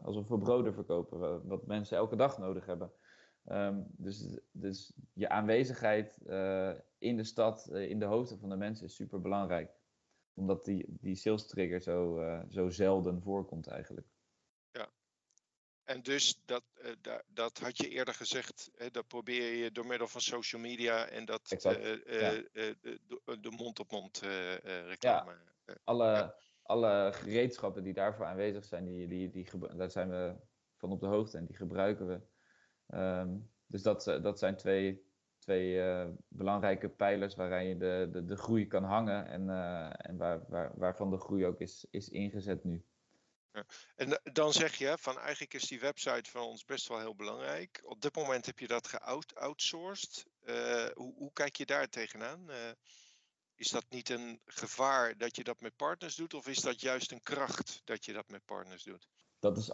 alsof 0.05 0.29
we 0.29 0.39
broden 0.39 0.75
verkopen, 0.75 1.47
wat 1.49 1.67
mensen 1.67 1.97
elke 1.97 2.17
dag 2.17 2.39
nodig 2.39 2.67
hebben. 2.67 2.93
Ehm, 3.45 3.83
dus, 3.87 4.27
dus 4.53 4.93
je 5.13 5.29
aanwezigheid 5.29 6.19
uh, 6.27 6.73
in 6.99 7.17
de 7.17 7.25
stad, 7.25 7.69
uh, 7.71 7.91
in 7.91 7.99
de 7.99 8.05
hoofden 8.05 8.39
van 8.39 8.49
de 8.49 8.57
mensen 8.57 8.87
is 8.87 8.95
super 8.95 9.21
belangrijk. 9.21 9.71
Omdat 10.35 10.65
die, 10.65 10.85
die 10.89 11.15
sales 11.15 11.47
trigger 11.47 11.81
zo, 11.81 12.21
uh, 12.21 12.43
zo 12.49 12.71
zelden 12.71 13.23
voorkomt 13.23 13.67
eigenlijk. 13.67 14.07
Ja, 14.71 14.91
en 15.85 16.03
dus 16.03 16.41
dat, 16.45 16.65
da, 17.01 17.23
dat 17.27 17.59
had 17.59 17.77
je 17.77 17.89
eerder 17.89 18.15
gezegd, 18.15 18.71
hè, 18.75 18.91
dat 18.91 19.07
probeer 19.07 19.55
je 19.55 19.73
door 19.73 19.87
middel 19.87 20.09
van 20.09 20.21
social 20.21 20.61
media 20.61 21.09
en 21.09 21.25
dat 21.25 21.49
ja. 21.49 22.31
de 23.41 23.51
mond-op-mond 23.51 24.19
reclame. 24.87 25.37
Ja. 25.67 25.75
alle, 25.85 26.05
ja. 26.05 26.37
alle 26.63 27.11
gereedschappen 27.13 27.85
die 27.85 27.93
daarvoor 27.93 28.25
aanwezig 28.25 28.65
zijn, 28.65 28.85
die, 28.85 29.09
die, 29.09 29.31
die, 29.31 29.47
daar 29.77 29.91
zijn 29.91 30.09
we 30.11 30.35
van 30.77 30.91
op 30.91 31.01
de 31.01 31.07
hoogte 31.07 31.39
en 31.39 31.45
die 31.45 31.57
gebruiken 31.57 32.07
we. 32.07 32.21
Um, 32.89 33.53
dus 33.67 33.83
dat, 33.83 34.07
eh, 34.07 34.23
dat 34.23 34.39
zijn 34.39 34.57
twee, 34.57 35.07
twee 35.39 35.75
uh, 35.75 36.07
belangrijke 36.29 36.89
pijlers 36.89 37.35
waarin 37.35 37.69
je 37.69 37.77
de, 37.77 38.09
de, 38.13 38.25
de 38.25 38.37
groei 38.37 38.67
kan 38.67 38.85
hangen 38.85 39.27
en, 39.27 39.49
uh, 39.49 40.07
en 40.09 40.17
waar, 40.17 40.45
waar, 40.49 40.73
waarvan 40.75 41.11
de 41.11 41.19
groei 41.19 41.47
ook 41.47 41.61
is, 41.61 41.87
is 41.91 42.09
ingezet 42.09 42.65
nu. 42.65 42.85
Ja. 43.53 43.65
En 43.97 44.21
dan 44.33 44.53
zeg 44.53 44.75
je 44.75 44.97
van 44.99 45.19
eigenlijk 45.19 45.55
is 45.55 45.69
die 45.69 45.81
website 45.81 46.31
van 46.31 46.43
ons 46.43 46.65
best 46.65 46.89
wel 46.89 46.99
heel 46.99 47.15
belangrijk. 47.15 47.81
Op 47.85 48.01
dit 48.01 48.15
moment 48.15 48.47
heb 48.47 48.59
je 48.59 48.67
dat 48.67 48.89
geoutsourced. 48.89 50.27
Uh, 50.45 50.87
hoe, 50.95 51.15
hoe, 51.15 51.33
kijk 51.33 51.57
je 51.57 51.67
daar 51.67 51.89
tegenaan? 51.89 52.51
Is 53.55 53.69
dat 53.71 53.85
niet 53.89 54.09
een 54.09 54.41
gevaar 54.45 55.17
dat 55.19 55.37
je 55.37 55.45
dat 55.45 55.61
met 55.61 55.77
partners 55.77 56.15
doet, 56.15 56.35
of 56.35 56.47
is 56.47 56.61
dat 56.61 56.81
juist 56.81 57.13
een 57.13 57.23
kracht 57.23 57.81
dat 57.85 58.05
je 58.05 58.13
dat 58.13 58.29
met 58.29 58.45
partners 58.45 58.83
doet? 58.83 59.09
Dat 59.39 59.57
is 59.57 59.71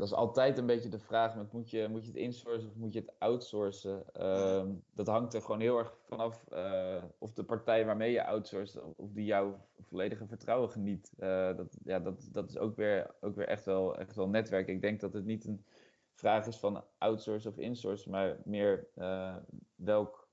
dat 0.00 0.08
is 0.08 0.14
altijd 0.14 0.58
een 0.58 0.66
beetje 0.66 0.88
de 0.88 0.98
vraag: 0.98 1.36
met, 1.36 1.52
moet, 1.52 1.70
je, 1.70 1.88
moet 1.88 2.02
je 2.02 2.10
het 2.10 2.20
insourcen 2.20 2.68
of 2.68 2.76
moet 2.76 2.92
je 2.92 3.00
het 3.00 3.12
outsourcen? 3.18 4.04
Uh, 4.20 4.64
dat 4.94 5.06
hangt 5.06 5.34
er 5.34 5.42
gewoon 5.42 5.60
heel 5.60 5.78
erg 5.78 5.96
vanaf 6.06 6.44
uh, 6.52 7.02
of 7.18 7.32
de 7.32 7.44
partij 7.44 7.84
waarmee 7.84 8.12
je 8.12 8.24
outsourcet, 8.24 8.82
of 8.96 9.12
die 9.12 9.24
jouw 9.24 9.66
volledige 9.80 10.26
vertrouwen 10.26 10.70
geniet. 10.70 11.12
Uh, 11.18 11.56
dat, 11.56 11.78
ja, 11.84 11.98
dat, 11.98 12.28
dat 12.32 12.48
is 12.48 12.58
ook 12.58 12.76
weer, 12.76 13.14
ook 13.20 13.34
weer 13.34 13.48
echt, 13.48 13.64
wel, 13.64 13.98
echt 13.98 14.16
wel 14.16 14.28
netwerk. 14.28 14.68
Ik 14.68 14.80
denk 14.80 15.00
dat 15.00 15.12
het 15.12 15.24
niet 15.24 15.44
een 15.44 15.64
vraag 16.12 16.46
is 16.46 16.56
van 16.56 16.84
outsourcen 16.98 17.50
of 17.50 17.58
insourcen, 17.58 18.10
maar 18.10 18.36
meer 18.44 18.88
eh, 18.94 19.36
welk 19.74 20.28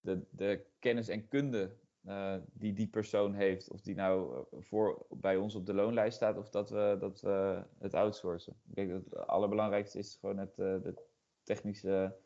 de, 0.00 0.26
de 0.30 0.64
kennis 0.78 1.08
en 1.08 1.28
kunde 1.28 1.76
uh, 2.06 2.36
die 2.52 2.72
die 2.72 2.88
persoon 2.88 3.34
heeft. 3.34 3.70
Of 3.70 3.80
die 3.80 3.94
nou 3.94 4.46
eh, 4.50 4.58
voor, 4.60 5.06
bij 5.10 5.36
ons 5.36 5.54
op 5.54 5.66
de 5.66 5.74
loonlijst 5.74 6.16
staat 6.16 6.36
of 6.36 6.50
dat 6.50 6.70
we, 6.70 6.96
dat 7.00 7.20
we 7.20 7.64
het 7.78 7.94
outsourcen. 7.94 8.60
Ik 8.68 8.74
denk 8.74 8.90
dat 8.90 9.04
het 9.04 9.26
allerbelangrijkste 9.26 9.98
is 9.98 10.16
gewoon 10.20 10.38
het, 10.38 10.58
uh, 10.58 10.82
de 10.82 11.02
technische 11.42 12.16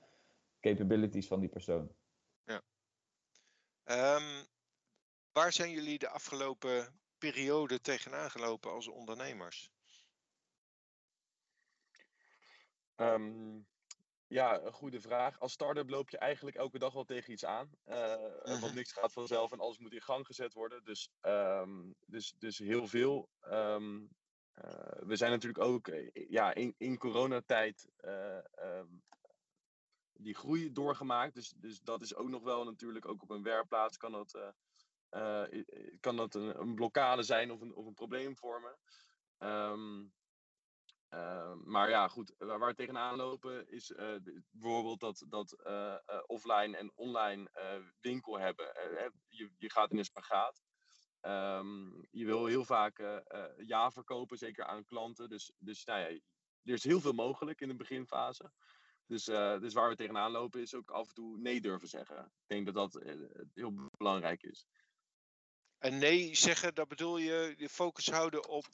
capabilities 0.60 1.26
van 1.26 1.40
die 1.40 1.48
persoon. 1.48 1.94
Ja. 2.44 2.62
Um, 4.16 4.46
waar 5.32 5.52
zijn 5.52 5.70
jullie 5.70 5.98
de 5.98 6.08
afgelopen 6.08 7.00
periode 7.18 7.80
tegenaan 7.80 8.30
gelopen 8.30 8.70
als 8.70 8.88
ondernemers? 8.88 9.70
Um, 12.96 13.66
ja, 14.28 14.60
een 14.60 14.72
goede 14.72 15.00
vraag. 15.00 15.40
Als 15.40 15.52
start-up 15.52 15.90
loop 15.90 16.10
je 16.10 16.18
eigenlijk 16.18 16.56
elke 16.56 16.78
dag 16.78 16.92
wel 16.92 17.04
tegen 17.04 17.32
iets 17.32 17.44
aan. 17.44 17.70
Uh, 17.86 18.16
want 18.42 18.60
mhm. 18.60 18.74
niks 18.74 18.92
gaat 18.92 19.12
vanzelf 19.12 19.52
en 19.52 19.60
alles 19.60 19.78
moet 19.78 19.92
in 19.92 20.02
gang 20.02 20.26
gezet 20.26 20.52
worden. 20.52 20.84
Dus, 20.84 21.10
um, 21.22 21.94
dus, 22.06 22.34
dus 22.38 22.58
heel 22.58 22.86
veel. 22.86 23.28
Um, 23.42 24.10
uh, 24.64 25.06
we 25.06 25.16
zijn 25.16 25.30
natuurlijk 25.30 25.64
ook 25.64 25.88
eh, 25.88 26.28
ja, 26.28 26.54
in, 26.54 26.74
in 26.78 26.98
coronatijd 26.98 27.88
uh, 28.00 28.38
um, 28.62 29.02
die 30.12 30.34
groei 30.34 30.72
doorgemaakt. 30.72 31.34
Dus, 31.34 31.52
dus 31.56 31.80
dat 31.80 32.02
is 32.02 32.14
ook 32.14 32.28
nog 32.28 32.42
wel 32.42 32.64
natuurlijk, 32.64 33.08
ook 33.08 33.22
op 33.22 33.30
een 33.30 33.42
werkplaats 33.42 33.96
kan 33.96 34.12
dat, 34.12 34.54
kan 36.00 36.16
dat 36.16 36.34
een, 36.34 36.60
een, 36.60 36.74
blokkade 36.74 37.22
zijn 37.22 37.50
of 37.50 37.60
een, 37.60 37.74
of 37.74 37.86
een 37.86 37.94
probleem 37.94 38.36
vormen. 38.36 38.76
Uh, 41.16 41.52
maar 41.64 41.88
ja, 41.88 42.08
goed, 42.08 42.34
waar 42.38 42.66
we 42.66 42.74
tegenaan 42.74 43.16
lopen 43.16 43.68
is 43.68 43.90
uh, 43.90 44.14
bijvoorbeeld 44.50 45.00
dat, 45.00 45.24
dat 45.28 45.56
uh, 45.66 45.96
offline 46.26 46.76
en 46.76 46.92
online 46.94 47.50
winkel 48.00 48.38
hebben. 48.38 48.66
je, 49.28 49.50
je 49.56 49.70
gaat 49.70 49.90
in 49.90 49.98
een 49.98 50.04
spagaat. 50.04 50.62
Um, 51.22 52.06
je 52.10 52.24
wil 52.24 52.46
heel 52.46 52.64
vaak 52.64 53.22
ja 53.56 53.90
verkopen, 53.90 54.38
zeker 54.38 54.64
aan 54.64 54.84
klanten. 54.84 55.28
Dus, 55.28 55.52
dus 55.58 55.84
nou 55.84 56.00
ja, 56.00 56.06
er 56.62 56.72
is 56.72 56.84
heel 56.84 57.00
veel 57.00 57.12
mogelijk 57.12 57.60
in 57.60 57.68
de 57.68 57.76
beginfase. 57.76 58.52
Dus, 59.06 59.24
dus 59.24 59.74
waar 59.74 59.88
we 59.88 59.96
tegenaan 59.96 60.30
lopen 60.30 60.60
is 60.60 60.74
ook 60.74 60.90
af 60.90 61.08
en 61.08 61.14
toe 61.14 61.38
nee 61.38 61.60
durven 61.60 61.88
zeggen. 61.88 62.24
Ik 62.24 62.46
denk 62.46 62.66
dat 62.66 62.74
dat 62.74 63.02
heel 63.54 63.88
belangrijk 63.96 64.42
is. 64.42 64.66
En 65.78 65.98
nee 65.98 66.34
zeggen, 66.34 66.74
dat 66.74 66.88
bedoel 66.88 67.16
je 67.16 67.54
je 67.56 67.68
focus 67.68 68.10
houden 68.10 68.48
op 68.48 68.66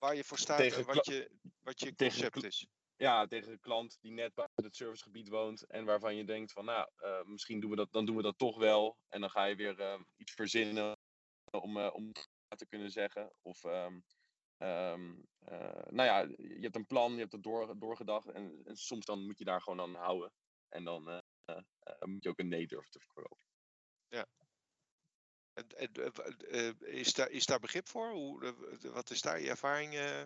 waar 0.00 0.16
je 0.16 0.24
voor 0.24 0.38
staat 0.38 0.58
tegen 0.58 0.78
en 0.78 0.94
wat 0.94 1.06
je, 1.06 1.30
wat 1.60 1.80
je 1.80 1.94
concept 1.94 2.44
is. 2.44 2.66
Ja, 2.96 3.26
tegen 3.26 3.52
een 3.52 3.60
klant 3.60 3.98
die 4.00 4.12
net 4.12 4.34
buiten 4.34 4.64
het 4.64 4.76
servicegebied 4.76 5.28
woont 5.28 5.66
en 5.66 5.84
waarvan 5.84 6.16
je 6.16 6.24
denkt 6.24 6.52
van 6.52 6.64
nou, 6.64 6.90
uh, 6.98 7.22
misschien 7.22 7.60
doen 7.60 7.70
we 7.70 7.76
dat, 7.76 7.92
dan 7.92 8.06
doen 8.06 8.16
we 8.16 8.22
dat 8.22 8.38
toch 8.38 8.58
wel. 8.58 8.96
En 9.08 9.20
dan 9.20 9.30
ga 9.30 9.44
je 9.44 9.56
weer 9.56 9.80
uh, 9.80 10.00
iets 10.16 10.32
verzinnen 10.32 10.98
om, 11.50 11.76
uh, 11.76 11.94
om 11.94 12.12
te 12.56 12.66
kunnen 12.68 12.90
zeggen. 12.90 13.32
Of 13.42 13.64
um, 13.64 14.04
um, 14.58 15.26
nou 15.88 16.02
ja, 16.02 16.18
je 16.36 16.60
hebt 16.60 16.76
een 16.76 16.86
plan, 16.86 17.12
je 17.12 17.18
hebt 17.18 17.32
het 17.32 17.42
door, 17.42 17.78
doorgedacht 17.78 18.28
en, 18.28 18.60
en, 18.64 18.76
soms 18.76 19.04
dan 19.04 19.26
moet 19.26 19.38
je 19.38 19.44
daar 19.44 19.62
gewoon 19.62 19.80
aan 19.80 19.94
houden. 19.94 20.32
En 20.68 20.84
dan 20.84 21.22
moet 22.00 22.22
je 22.22 22.28
ook 22.28 22.38
een 22.38 22.48
nee 22.48 22.66
durven 22.66 22.90
te 22.90 23.00
verkopen. 23.00 23.38
Ja, 24.08 24.26
eh, 24.36 24.39
is, 26.80 27.12
daar, 27.12 27.30
is 27.30 27.46
daar 27.46 27.58
begrip 27.58 27.88
voor? 27.88 28.10
Hoe, 28.10 28.54
wat 28.92 29.10
is 29.10 29.20
daar 29.20 29.40
je 29.40 29.48
ervaring? 29.48 29.94
Eh? 29.94 30.22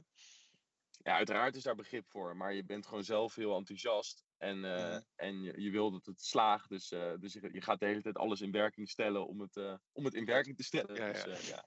Ja, 1.02 1.16
uiteraard 1.16 1.56
is 1.56 1.62
daar 1.62 1.74
begrip 1.74 2.08
voor. 2.08 2.36
Maar 2.36 2.54
je 2.54 2.64
bent 2.64 2.86
gewoon 2.86 3.04
zelf 3.04 3.34
heel 3.34 3.56
enthousiast. 3.56 4.24
En, 4.38 4.64
uh, 4.64 4.92
mm. 4.92 5.04
en 5.16 5.42
je, 5.42 5.60
je, 5.60 5.70
wil 5.70 5.90
dat 5.90 6.06
het 6.06 6.22
slaagt. 6.22 6.68
Dus, 6.68 6.92
uh, 6.92 7.12
dus 7.18 7.32
je, 7.32 7.48
je, 7.52 7.62
gaat 7.62 7.80
de 7.80 7.86
hele 7.86 8.02
tijd 8.02 8.16
alles 8.16 8.40
in 8.40 8.50
werking 8.50 8.88
stellen 8.88 9.26
om 9.26 9.40
het, 9.40 9.56
uh, 9.56 9.74
om 9.92 10.04
het 10.04 10.14
in 10.14 10.24
werking 10.24 10.56
te 10.56 10.62
stellen. 10.62 10.94
Ja, 10.94 11.24
dus, 11.24 11.48
ja. 11.48 11.64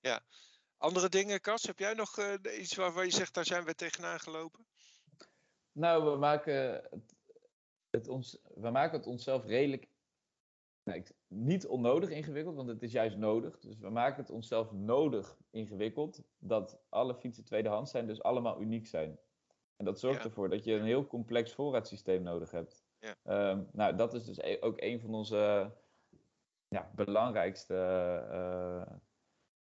ja. 0.00 0.22
Andere 0.76 1.08
dingen, 1.08 1.40
Kas? 1.40 1.62
Heb 1.62 1.78
jij 1.78 1.94
nog 1.94 2.38
iets 2.58 2.74
waarvan 2.74 3.04
je 3.04 3.12
zegt, 3.12 3.34
daar 3.34 3.44
zijn 3.44 3.64
we 3.64 3.74
tegenaan 3.74 4.20
gelopen? 4.20 4.66
Nou, 5.72 6.10
we 6.10 6.16
maken 6.18 6.82
het, 6.90 7.14
het 7.90 8.08
ons, 8.08 8.38
we 8.54 8.70
maken 8.70 8.98
het 8.98 9.06
onszelf 9.06 9.44
redelijk 9.44 9.86
Nee, 10.84 11.02
niet 11.28 11.66
onnodig 11.66 12.10
ingewikkeld, 12.10 12.56
want 12.56 12.68
het 12.68 12.82
is 12.82 12.92
juist 12.92 13.16
nodig. 13.16 13.58
Dus 13.58 13.78
we 13.78 13.90
maken 13.90 14.22
het 14.22 14.30
onszelf 14.30 14.72
nodig 14.72 15.36
ingewikkeld 15.50 16.22
dat 16.38 16.80
alle 16.88 17.14
fietsen 17.14 17.44
tweedehands 17.44 17.90
zijn, 17.90 18.06
dus 18.06 18.22
allemaal 18.22 18.60
uniek 18.60 18.86
zijn. 18.86 19.18
En 19.76 19.84
dat 19.84 20.00
zorgt 20.00 20.24
ervoor 20.24 20.48
dat 20.48 20.64
je 20.64 20.72
een 20.72 20.84
heel 20.84 21.06
complex 21.06 21.52
voorraadsysteem 21.52 22.22
nodig 22.22 22.50
hebt. 22.50 22.84
Ja. 22.98 23.50
Um, 23.50 23.68
nou, 23.72 23.96
dat 23.96 24.14
is 24.14 24.24
dus 24.24 24.38
e-, 24.38 24.60
ook 24.60 24.80
een 24.80 25.00
van 25.00 25.14
onze 25.14 25.70
ja, 26.68 26.90
belangrijkste 26.94 27.74
uh, 28.30 28.96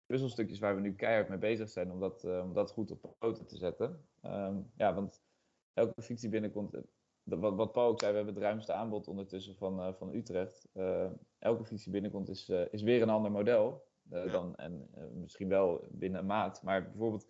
puzzelstukjes 0.07 0.59
waar 0.59 0.75
we 0.75 0.81
nu 0.81 0.95
keihard 0.95 1.29
mee 1.29 1.39
bezig 1.39 1.69
zijn 1.69 1.91
om 1.91 2.01
dat, 2.01 2.25
om 2.25 2.53
dat 2.53 2.71
goed 2.71 2.91
op 2.91 3.15
poten 3.19 3.47
te 3.47 3.57
zetten. 3.57 4.07
Um, 4.23 4.71
ja, 4.77 4.95
want 4.95 5.23
elke 5.73 6.03
fiets 6.03 6.21
die 6.21 6.31
binnenkomt, 6.31 6.77
wat, 7.25 7.55
wat 7.55 7.73
Paul 7.73 7.89
ook 7.89 8.01
zei, 8.01 8.11
we 8.11 8.17
hebben 8.17 8.35
het 8.35 8.43
ruimste 8.43 8.73
aanbod 8.73 9.09
ondertussen 9.09 9.57
van, 9.57 9.81
uh, 9.81 9.95
van 9.95 10.15
Utrecht. 10.15 10.69
Uh, 10.75 11.11
elke 11.39 11.65
fiets 11.65 11.83
die 11.83 11.93
binnenkomt 11.93 12.29
is, 12.29 12.49
uh, 12.49 12.63
is 12.71 12.83
weer 12.83 13.03
een 13.03 13.11
ander 13.11 13.31
model. 13.31 13.93
Ja. 14.11 14.27
dan, 14.27 14.57
en 14.57 14.91
misschien 15.15 15.49
wel 15.49 15.87
binnen 15.91 16.21
een 16.21 16.27
maat. 16.27 16.63
Maar 16.63 16.83
bijvoorbeeld, 16.83 17.27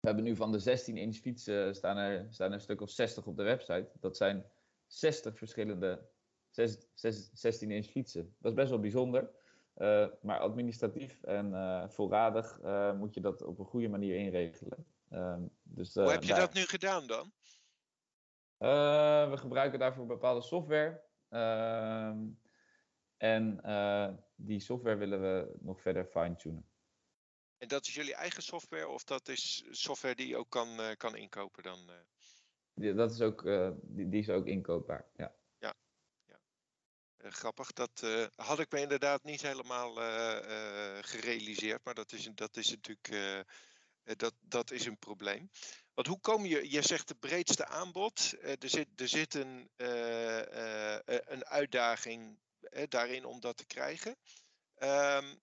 we 0.00 0.06
hebben 0.06 0.24
nu 0.24 0.36
van 0.36 0.52
de 0.52 0.58
16 0.58 0.96
inch 0.96 1.16
fietsen 1.16 1.74
staan 1.74 1.96
er, 1.96 2.26
staan 2.30 2.48
er 2.48 2.54
een 2.54 2.60
stuk 2.60 2.80
of 2.80 2.90
60 2.90 3.26
op 3.26 3.36
de 3.36 3.42
website. 3.42 3.90
Dat 4.00 4.16
zijn 4.16 4.44
60 4.86 5.38
verschillende 5.38 6.08
16 6.50 7.70
inch 7.70 7.86
fietsen. 7.86 8.34
Dat 8.38 8.50
is 8.50 8.56
best 8.56 8.70
wel 8.70 8.80
bijzonder. 8.80 9.30
maar 10.20 10.38
administratief 10.38 11.22
en 11.22 11.52
voorradig 11.90 12.60
moet 12.96 13.14
je 13.14 13.20
dat 13.20 13.42
op 13.42 13.58
een 13.58 13.66
goede 13.66 13.88
manier 13.88 14.16
inregelen. 14.16 14.86
Ehm, 15.08 15.42
dus, 15.62 15.94
Hoe 15.94 16.10
heb 16.10 16.22
je 16.22 16.34
dat 16.34 16.52
nu 16.52 16.60
gedaan 16.60 17.06
dan? 17.06 17.32
We 18.58 19.36
gebruiken 19.36 19.78
daarvoor 19.78 20.06
bepaalde 20.06 20.42
software. 20.42 21.02
Ehm, 21.28 22.26
en 23.16 23.60
die 24.36 24.60
software 24.60 24.96
willen 24.96 25.20
we 25.20 25.56
nog 25.60 25.80
verder 25.80 26.04
fine-tunen. 26.04 26.66
En 27.58 27.68
dat 27.68 27.86
is 27.86 27.94
jullie 27.94 28.14
eigen 28.14 28.42
software 28.42 28.88
of 28.88 29.04
dat 29.04 29.28
is 29.28 29.64
software 29.70 30.14
die 30.14 30.28
je 30.28 30.36
ook 30.36 30.50
kan, 30.50 30.80
uh, 30.80 30.90
kan 30.96 31.16
inkopen 31.16 31.62
dan? 31.62 31.90
Ja, 32.74 32.92
dat 32.92 33.12
is 33.12 33.20
ook, 33.20 33.42
die, 33.82 34.08
die, 34.08 34.20
is 34.20 34.28
ook 34.28 34.46
inkoopbaar, 34.46 35.06
ja. 35.16 35.34
Ja, 35.58 35.74
ja. 36.26 36.38
grappig. 37.18 37.72
Dat 37.72 38.06
had 38.34 38.58
ik 38.58 38.72
me 38.72 38.80
inderdaad 38.80 39.22
niet 39.22 39.42
helemaal 39.42 39.94
gerealiseerd, 41.02 41.84
maar 41.84 41.94
dat 41.94 42.12
is, 42.12 42.30
dat 42.34 42.56
is 42.56 42.70
natuurlijk 42.70 43.44
dat, 44.16 44.34
dat 44.40 44.70
is 44.70 44.86
een 44.86 44.98
probleem. 44.98 45.50
Want 45.98 46.10
hoe 46.10 46.20
kom 46.20 46.44
je, 46.46 46.70
je 46.70 46.82
zegt 46.82 47.08
de 47.08 47.14
breedste 47.14 47.66
aanbod, 47.66 48.34
er, 48.40 48.68
zit, 48.68 49.00
er 49.00 49.08
zit 49.08 49.34
een, 49.34 49.70
een 51.06 51.44
uitdaging 51.44 52.38
daarin 52.88 53.24
om 53.24 53.40
dat 53.40 53.56
te 53.56 53.66
krijgen. 53.66 54.10
Um, 54.78 55.40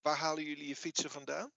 Waar 0.00 0.16
halen 0.16 0.44
jullie 0.44 0.68
je 0.68 0.76
fietsen 0.76 1.10
vandaan? 1.10 1.52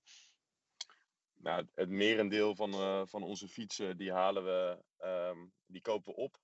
Nou, 1.36 1.68
het 1.74 1.90
merendeel 1.90 2.56
van, 2.56 3.08
van 3.08 3.24
onze 3.24 3.48
fietsen 3.48 3.98
die 3.98 4.12
halen 4.12 4.44
we, 4.44 4.84
um, 5.06 5.54
die 5.66 5.82
kopen 5.82 6.14
we 6.14 6.20
op 6.20 6.40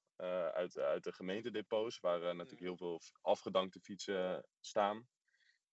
uit, 0.54 0.78
uit 0.78 1.04
de 1.04 1.14
gemeentedepots, 1.14 2.00
waar 2.00 2.20
natuurlijk 2.20 2.62
heel 2.62 2.78
veel 2.78 3.02
afgedankte 3.22 3.80
fietsen 3.80 4.46
staan. 4.60 5.08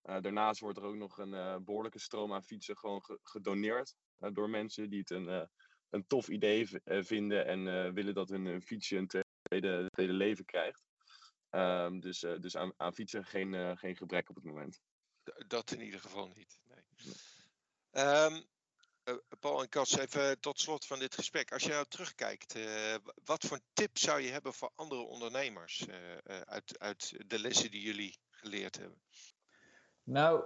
daarnaast 0.03 0.61
wordt 0.61 0.79
er 0.79 0.85
ook 0.85 0.96
nog 0.96 1.18
een 1.18 1.64
behoorlijke 1.64 1.98
stroom 1.98 2.33
aan 2.33 2.44
fietsen 2.44 2.79
gewoon 2.79 3.18
gedoneerd 3.22 3.94
door 4.33 4.51
mensen 4.51 4.91
die 4.91 4.99
het 4.99 5.11
een, 5.11 5.49
een 5.91 6.07
tof 6.07 6.29
idee 6.29 6.69
vinden 6.85 7.47
en 7.47 7.95
willen 7.95 8.15
dat 8.15 8.29
hun 8.29 8.63
fietsje 8.63 8.97
een 8.97 9.25
tweede, 9.43 9.87
tweede 9.91 10.13
leven 10.13 10.45
krijgt. 10.45 10.85
Um, 11.51 12.01
dus 12.01 12.21
dus 12.21 12.57
aan, 12.57 12.73
aan 12.77 12.95
fietsen 12.95 13.25
geen, 13.25 13.79
geen 13.79 13.97
gebrek 13.97 14.29
op 14.29 14.35
het 14.35 14.45
moment. 14.45 14.81
Dat 15.47 15.71
in 15.71 15.81
ieder 15.81 16.01
geval 16.01 16.29
niet. 16.35 16.59
Nee. 16.65 17.15
Um, 18.05 18.45
Paul 19.41 19.63
en 19.63 19.69
Kas, 19.69 19.97
even 19.97 20.41
tot 20.41 20.61
slot 20.61 20.87
van 20.87 20.99
dit 20.99 21.15
gesprek. 21.15 21.53
Als 21.53 21.63
je 21.63 21.69
nou 21.69 21.87
terugkijkt, 21.89 22.57
uh, 22.57 22.95
wat 23.25 23.45
voor 23.45 23.61
tip 23.73 23.99
zou 23.99 24.21
je 24.21 24.31
hebben 24.31 24.55
voor 24.55 24.73
andere 24.75 25.01
ondernemers 25.01 25.87
uh, 25.89 26.17
uit, 26.27 26.79
uit 26.79 27.15
de 27.27 27.39
lessen 27.39 27.71
die 27.71 27.83
jullie 27.83 28.19
geleerd 28.31 28.79
hebben? 28.79 29.03
Nou, 30.03 30.45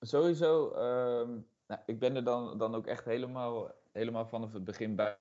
sowieso, 0.00 0.74
um, 0.74 1.50
nou, 1.68 1.80
ik 1.86 1.98
ben 1.98 2.16
er 2.16 2.24
dan, 2.24 2.58
dan 2.58 2.74
ook 2.74 2.86
echt 2.86 3.04
helemaal, 3.04 3.72
helemaal 3.92 4.26
vanaf 4.26 4.52
het 4.52 4.64
begin 4.64 4.96
bij. 4.96 5.16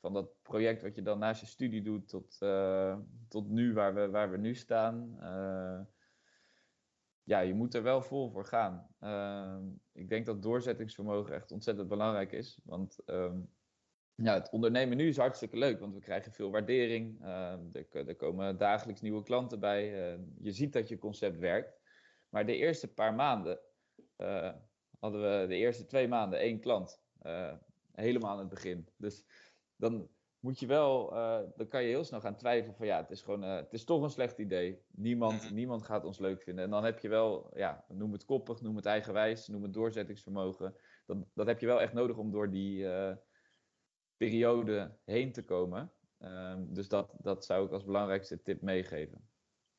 Van 0.00 0.12
dat 0.12 0.42
project 0.42 0.82
wat 0.82 0.94
je 0.94 1.02
dan 1.02 1.18
naast 1.18 1.40
je 1.40 1.46
studie 1.46 1.82
doet 1.82 2.08
tot, 2.08 2.38
tot 3.28 3.48
nu, 3.48 3.72
waar 3.74 3.94
we, 3.94 4.10
waar 4.10 4.30
we 4.30 4.36
nu 4.36 4.54
staan 4.54 5.18
ja, 7.26 7.40
je 7.40 7.54
moet 7.54 7.74
er 7.74 7.82
wel 7.82 8.02
vol 8.02 8.30
voor 8.30 8.44
gaan. 8.44 8.88
Ehm, 9.00 9.64
ik 9.92 10.08
denk 10.08 10.26
dat 10.26 10.42
doorzettingsvermogen 10.42 11.34
echt 11.34 11.52
ontzettend 11.52 11.88
belangrijk 11.88 12.32
is. 12.32 12.60
Want 12.64 12.98
ehm, 13.04 13.40
ja, 14.14 14.34
het 14.34 14.50
ondernemen 14.50 14.96
nu 14.96 15.08
is 15.08 15.16
hartstikke 15.16 15.56
leuk, 15.56 15.80
want 15.80 15.94
we 15.94 16.00
krijgen 16.00 16.32
veel 16.32 16.50
waardering. 16.50 17.22
Er, 17.22 17.86
er, 18.06 18.16
komen 18.16 18.58
dagelijks 18.58 19.00
nieuwe 19.00 19.22
klanten 19.22 19.60
bij. 19.60 19.84
je 20.40 20.52
ziet 20.52 20.72
dat 20.72 20.88
je 20.88 20.98
concept 20.98 21.38
werkt. 21.38 21.80
Maar 22.28 22.46
de 22.46 22.56
eerste 22.56 22.94
paar 22.94 23.14
maanden 23.14 23.58
hadden 24.98 25.20
we 25.20 25.46
de 25.46 25.54
eerste 25.54 25.86
twee 25.86 26.08
maanden 26.08 26.38
één 26.38 26.60
klant. 26.60 27.02
Uh, 27.22 27.52
helemaal 27.92 28.30
aan 28.30 28.38
het 28.38 28.48
begin. 28.48 28.88
Dus 28.96 29.24
dan 29.76 30.08
moet 30.40 30.58
je 30.58 30.66
wel, 30.66 31.12
uh, 31.12 31.40
dan 31.56 31.68
kan 31.68 31.82
je 31.82 31.88
heel 31.88 32.04
snel 32.04 32.20
gaan 32.20 32.36
twijfelen 32.36 32.76
van 32.76 32.86
ja, 32.86 32.96
het 32.96 33.10
is 33.10 33.22
gewoon, 33.22 33.44
uh, 33.44 33.54
het 33.54 33.72
is 33.72 33.84
toch 33.84 34.02
een 34.02 34.10
slecht 34.10 34.38
idee. 34.38 34.82
Niemand, 34.90 35.42
mhm. 35.42 35.54
niemand 35.54 35.82
gaat 35.82 36.04
ons 36.04 36.18
leuk 36.18 36.42
vinden. 36.42 36.64
En 36.64 36.70
dan 36.70 36.84
heb 36.84 36.98
je 36.98 37.08
wel, 37.08 37.50
ja, 37.54 37.84
noem 37.88 38.12
het 38.12 38.24
koppig, 38.24 38.60
noem 38.60 38.76
het 38.76 38.86
eigenwijs, 38.86 39.48
noem 39.48 39.62
het 39.62 39.72
doorzettingsvermogen. 39.72 40.74
Dat, 41.06 41.16
dat 41.34 41.46
heb 41.46 41.60
je 41.60 41.66
wel 41.66 41.80
echt 41.80 41.92
nodig 41.92 42.16
om 42.16 42.30
door 42.30 42.50
die 42.50 42.86
periode 44.16 44.96
heen 45.04 45.32
te 45.32 45.44
komen. 45.44 45.92
Um, 46.18 46.74
dus 46.74 46.88
dat, 46.88 47.14
dat 47.18 47.44
zou 47.44 47.66
ik 47.66 47.72
als 47.72 47.84
belangrijkste 47.84 48.42
tip 48.42 48.62
meegeven. 48.62 49.28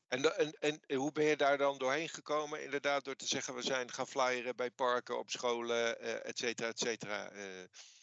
En, 0.08 0.36
en, 0.36 0.80
en, 0.86 0.96
hoe 0.96 1.12
ben 1.12 1.24
je 1.24 1.36
daar 1.36 1.58
dan 1.58 1.78
doorheen 1.78 2.08
gekomen? 2.08 2.64
Inderdaad, 2.64 3.04
door 3.04 3.16
te 3.16 3.26
zeggen 3.26 3.54
we 3.54 3.62
zijn 3.62 3.90
gaan 3.90 4.06
flyeren 4.06 4.56
bij 4.56 4.70
parken, 4.70 5.18
op 5.18 5.30
scholen, 5.30 6.00
et 6.24 6.38
cetera, 6.38 6.68
et 6.68 6.78
cetera. 6.78 7.30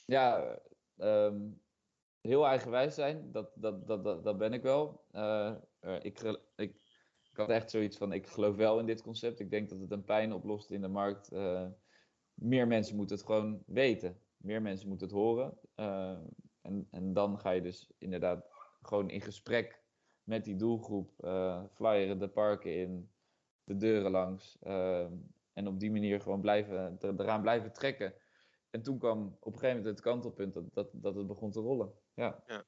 Ja, 0.05 0.59
um, 0.97 1.61
heel 2.21 2.45
eigenwijs 2.45 2.95
zijn, 2.95 3.31
dat, 3.31 3.51
dat, 3.55 3.87
dat, 3.87 4.23
dat, 4.23 4.37
ben 4.37 4.53
ik 4.53 4.61
wel. 4.61 5.05
Uh, 5.11 5.55
ik, 6.01 6.21
ik, 6.55 6.75
ik 7.29 7.37
had 7.37 7.49
echt 7.49 7.71
zoiets 7.71 7.97
van, 7.97 8.11
ik 8.11 8.27
geloof 8.27 8.55
wel 8.55 8.79
in 8.79 8.85
dit 8.85 9.01
concept. 9.01 9.39
Ik 9.39 9.49
denk 9.49 9.69
dat 9.69 9.79
het 9.79 9.91
een 9.91 10.03
pijn 10.03 10.33
oplost 10.33 10.71
in 10.71 10.81
de 10.81 10.87
markt. 10.87 11.33
Uh, 11.33 11.67
meer 12.33 12.67
mensen 12.67 12.95
moeten 12.95 13.15
het 13.15 13.25
gewoon 13.25 13.63
weten. 13.65 14.21
Meer 14.37 14.61
mensen 14.61 14.87
moeten 14.87 15.07
het 15.07 15.15
horen. 15.15 15.59
Uh, 15.75 16.17
en, 16.61 16.87
en 16.91 17.13
dan 17.13 17.39
ga 17.39 17.49
je 17.49 17.61
dus 17.61 17.91
inderdaad 17.97 18.45
gewoon 18.81 19.09
in 19.09 19.21
gesprek 19.21 19.83
met 20.25 20.43
die 20.43 20.55
doelgroep. 20.55 21.11
flyeren 21.73 22.19
de 22.19 22.29
parken 22.29 22.75
in, 22.75 23.09
de 23.63 23.77
deuren 23.77 24.11
langs. 24.11 24.57
en 25.53 25.67
op 25.67 25.79
die 25.79 25.91
manier 25.91 26.21
gewoon 26.21 26.41
blijven, 26.41 26.97
eraan 27.01 27.41
blijven 27.41 27.73
trekken. 27.73 28.13
En 28.69 28.81
toen 28.81 28.97
kwam 28.97 29.37
op 29.39 29.53
een 29.53 29.59
gegeven 29.59 29.77
moment 29.77 29.95
het 29.95 30.05
kantelpunt 30.05 30.53
dat, 30.53 30.63
dat, 30.73 30.89
dat 30.91 31.15
het 31.15 31.27
begon 31.27 31.51
te 31.51 31.59
rollen. 31.59 31.93
Ja. 32.13 32.43
ja. 32.47 32.65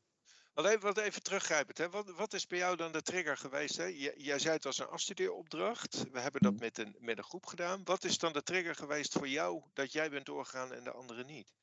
Wat 0.54 0.65
even, 0.65 0.82
wat 0.82 0.98
even 0.98 1.24
teruggrijpend, 1.24 1.78
hè? 1.78 1.89
Wat, 1.89 2.15
wat 2.15 2.34
is 2.34 2.48
bij 2.48 2.58
jou 2.58 2.76
dan 2.76 2.91
de 2.91 3.02
trigger 3.02 3.38
geweest? 3.38 3.78
Hè? 3.78 3.84
jij 4.17 4.39
zei 4.39 4.54
het 4.54 4.63
was 4.63 4.78
een 4.78 4.88
afstudeeropdracht. 4.88 6.12
We 6.12 6.20
hebben 6.20 6.41
dat 6.41 6.52
mm. 6.52 6.60
met 6.60 6.78
een, 6.78 6.96
met 7.00 7.17
een 7.17 7.24
groep 7.24 7.46
gedaan. 7.46 7.82
Wat 7.84 8.04
is 8.04 8.17
dan 8.17 8.34
de 8.34 8.43
trigger 8.43 8.76
geweest 8.76 9.13
voor 9.13 9.28
jou 9.28 9.63
dat 9.74 9.91
jij 9.91 10.10
bent 10.10 10.26
doorgegaan 10.26 10.74
en 10.74 10.84
de 10.84 10.91
anderen 10.91 11.26
niet? 11.26 11.56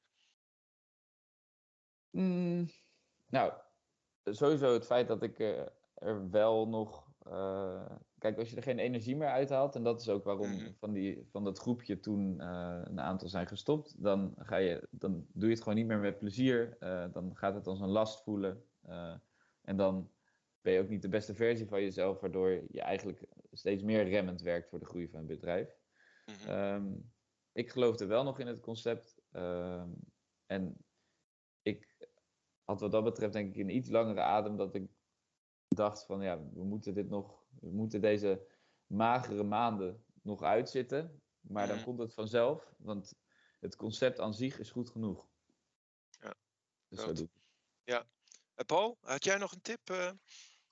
Mm, 2.11 2.71
nou, 3.27 3.53
sowieso 4.25 4.73
het 4.73 4.87
feit 4.87 5.09
dat 5.09 5.23
ik 5.23 5.39
uh, 5.39 5.63
er 5.95 6.31
wel 6.31 6.69
nog 6.69 7.13
uh, 7.29 7.87
kijk, 8.19 8.39
als 8.39 8.51
je 8.51 8.57
er 8.57 8.63
geen 8.63 8.79
energie 8.79 9.17
meer 9.17 9.29
uithaalt, 9.29 9.75
en 9.75 9.83
dat 9.83 10.01
is 10.01 10.09
ook 10.09 10.25
waarom 10.25 10.51
mhm. 10.51 10.73
van, 10.79 10.93
die, 10.93 11.27
van 11.31 11.45
dat 11.45 11.59
groepje 11.59 12.01
toen 12.01 12.41
uh, 12.41 12.81
een 12.85 13.01
aantal 13.01 13.29
zijn 13.29 13.47
gestopt, 13.47 14.03
dan, 14.03 14.35
ga 14.37 14.57
je, 14.57 14.89
dan 14.91 15.27
doe 15.33 15.49
je 15.49 15.55
het 15.55 15.63
gewoon 15.63 15.79
niet 15.79 15.87
meer 15.87 15.99
met 15.99 16.19
plezier. 16.19 16.77
Uh, 16.81 17.05
dan 17.13 17.37
gaat 17.37 17.55
het 17.55 17.67
als 17.67 17.81
een 17.81 17.89
last 17.89 18.23
voelen. 18.23 18.65
en 19.63 19.77
dan 19.77 20.11
ben 20.61 20.73
je 20.73 20.81
ook 20.81 20.89
niet 20.89 21.03
de 21.03 21.09
beste 21.09 21.35
versie 21.35 21.67
van 21.67 21.81
jezelf, 21.81 22.21
waardoor 22.21 22.51
je 22.51 22.81
eigenlijk 22.81 23.27
steeds 23.53 23.83
meer 23.83 24.09
remmend 24.09 24.41
werkt 24.41 24.69
voor 24.69 24.79
de 24.79 24.87
groei 24.87 25.09
van 25.09 25.21
een 25.21 25.27
bedrijf. 25.27 25.77
Mm 26.27 26.55
um, 26.55 27.13
ik 27.53 27.71
geloofde 27.71 28.07
wel 28.07 28.25
nog 28.25 28.39
in 28.39 28.47
het 28.47 28.61
concept. 28.61 29.21
Ehm, 29.31 29.89
en 30.47 30.77
ik 31.63 32.09
had 32.65 32.81
wat 32.81 32.93
dat 32.93 33.05
betreft 33.05 33.33
denk 33.33 33.55
ik 33.55 33.61
een 33.61 33.77
iets 33.77 33.91
langere 33.91 34.21
adem 34.21 34.57
dat 34.57 34.75
ik 34.75 34.89
dacht 35.75 36.05
van 36.05 36.23
ja, 36.23 36.39
we 36.53 36.65
moeten 36.65 36.95
dit 36.95 37.09
nog, 37.09 37.45
we 37.61 37.71
moeten 37.71 38.01
deze 38.01 38.47
magere 38.87 39.43
maanden 39.43 40.05
nog 40.23 40.43
uitzitten. 40.43 41.23
Maar 41.41 41.67
dan 41.67 41.77
mhm. 41.77 41.85
komt 41.85 41.99
het 41.99 42.15
vanzelf, 42.15 42.75
want 42.79 43.15
het 43.61 43.77
concept 43.77 44.21
aan 44.21 44.35
zich 44.35 44.59
is 44.59 44.71
goed 44.71 44.91
genoeg. 44.91 45.27
Ja. 46.21 46.35
Dus 46.89 47.25
Ja. 47.85 48.07
Uh, 48.57 48.65
Paul, 48.67 48.99
had 49.01 49.25
jij 49.25 49.37
nog 49.37 49.53
een 49.53 49.61
tip? 49.61 49.91
Uh... 49.91 50.11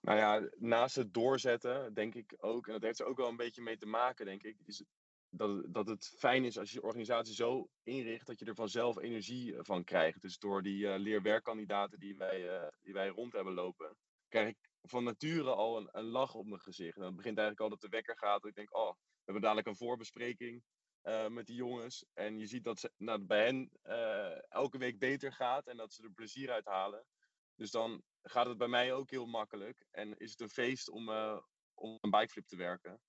Nou 0.01 0.19
ja, 0.19 0.49
naast 0.59 0.97
het 0.97 1.15
doorzetten, 1.15 1.95
denk 1.95 2.15
ik 2.15 2.35
ook, 2.39 2.67
en 2.67 2.73
dat 2.73 2.83
heeft 2.83 3.01
er 3.01 3.07
ook 3.07 3.17
wel 3.17 3.29
een 3.29 3.37
beetje 3.37 3.63
mee 3.63 3.77
te 3.77 3.87
maken, 3.87 4.27
denk 4.27 4.43
ik, 4.43 4.57
is 4.65 4.85
dat, 5.29 5.75
dat 5.75 5.87
het 5.87 6.15
fijn 6.19 6.45
is 6.45 6.59
als 6.59 6.71
je 6.71 6.77
je 6.77 6.87
organisatie 6.87 7.35
zo 7.35 7.69
inricht 7.83 8.27
dat 8.27 8.39
je 8.39 8.45
er 8.45 8.55
vanzelf 8.55 8.99
energie 8.99 9.55
van 9.59 9.85
krijgt. 9.85 10.21
Dus 10.21 10.39
door 10.39 10.63
die 10.63 10.85
uh, 10.85 10.95
leerwerkkandidaten 10.99 11.99
die 11.99 12.17
wij, 12.17 12.71
die 12.81 12.93
wij 12.93 13.09
rond 13.09 13.33
hebben 13.33 13.55
lopen, 13.55 13.97
krijg 14.29 14.49
ik 14.49 14.72
van 14.83 15.05
nature 15.05 15.55
al 15.55 15.77
een, 15.77 15.89
een 15.93 16.05
lach 16.05 16.35
op 16.35 16.47
mijn 16.47 16.61
gezicht. 16.61 16.97
En 16.97 17.03
dan 17.03 17.17
begint 17.17 17.39
eigenlijk 17.39 17.61
al 17.61 17.79
dat 17.79 17.81
de 17.81 17.97
wekker 17.97 18.19
gaat. 18.19 18.41
Dat 18.41 18.51
ik 18.51 18.57
denk, 18.57 18.77
oh, 18.77 18.91
we 18.91 19.23
hebben 19.25 19.43
dadelijk 19.43 19.67
een 19.67 19.77
voorbespreking 19.77 20.65
uh, 21.03 21.29
met 21.29 21.47
die 21.47 21.57
jongens. 21.57 22.05
En 22.13 22.39
je 22.39 22.47
ziet 22.47 22.65
dat 22.65 22.81
ze, 22.81 22.93
nou, 22.97 23.19
bij 23.19 23.45
hen 23.45 23.71
uh, 23.85 24.53
elke 24.53 24.79
week 24.79 24.99
beter 24.99 25.33
gaat 25.33 25.67
en 25.67 25.77
dat 25.77 25.93
ze 25.93 26.03
er 26.03 26.13
plezier 26.13 26.51
uit 26.51 26.67
halen. 26.67 27.07
Dus 27.55 27.71
dan 27.71 28.03
gaat 28.23 28.47
het 28.47 28.59
bij 28.59 28.69
mij 28.69 28.93
ook 28.93 29.11
heel 29.11 29.27
makkelijk. 29.27 29.85
En 29.91 30.17
is 30.17 30.31
het 30.31 30.41
een 30.41 30.49
feest 30.49 30.91
om, 30.91 31.09
uh, 31.09 31.39
om 31.75 31.99
een 32.01 32.11
bikeflip 32.11 32.47
te 32.47 32.57
werken. 32.57 33.01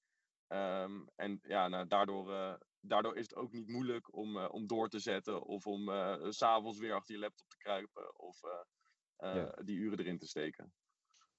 Um, 0.47 1.09
en 1.15 1.39
ja, 1.41 1.67
nou, 1.67 1.87
daardoor, 1.87 2.57
daardoor 2.79 3.15
is 3.15 3.23
het 3.23 3.35
ook 3.35 3.51
niet 3.51 3.67
moeilijk 3.67 4.15
om, 4.15 4.37
om 4.37 4.67
door 4.67 4.89
te 4.89 4.99
zetten. 4.99 5.41
Of 5.41 5.65
om 5.65 5.89
s 6.31 6.37
s'avonds 6.37 6.79
weer 6.79 6.93
achter 6.93 7.13
je 7.13 7.19
laptop 7.19 7.49
te 7.49 7.57
kruipen. 7.57 8.19
Of 8.19 8.39
ja. 9.17 9.55
die 9.63 9.77
uren 9.77 9.99
erin 9.99 10.17
te 10.17 10.27
steken. 10.27 10.73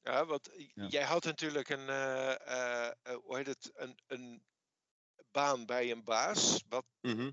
Ja, 0.05 0.27
want 0.27 0.51
jij 0.89 1.05
had 1.05 1.25
natuurlijk 1.25 1.69
een, 1.69 1.89
uh, 1.89 2.91
hoe 3.23 3.37
heet 3.37 3.47
het, 3.47 3.73
een, 3.75 3.99
een 4.07 4.45
baan 5.31 5.67
bij 5.67 5.91
een 5.91 6.05
baas. 6.05 6.65
Wat 6.69 6.85
mhm. 7.01 7.31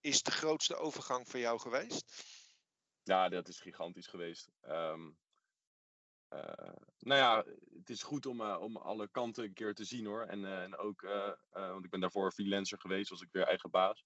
is 0.00 0.22
de 0.22 0.30
grootste 0.30 0.76
overgang 0.76 1.28
voor 1.28 1.40
jou 1.40 1.60
geweest? 1.60 2.24
Ja, 3.02 3.28
dat 3.28 3.48
is 3.48 3.60
gigantisch 3.60 4.06
geweest. 4.06 4.50
Um, 4.62 5.18
nou 6.98 7.20
ja, 7.20 7.44
het 7.78 7.90
is 7.90 8.02
goed 8.02 8.26
om, 8.26 8.40
om 8.40 8.76
alle 8.76 9.08
kanten 9.08 9.44
een 9.44 9.54
keer 9.54 9.74
te 9.74 9.84
zien 9.84 10.06
hoor. 10.06 10.22
En, 10.22 10.44
en 10.44 10.76
ook, 10.76 11.00
want 11.50 11.84
ik 11.84 11.90
ben 11.90 12.00
daarvoor 12.00 12.32
freelancer 12.32 12.80
geweest, 12.80 13.10
was 13.10 13.20
ik 13.20 13.32
weer 13.32 13.46
eigen 13.46 13.70
baas. 13.70 14.04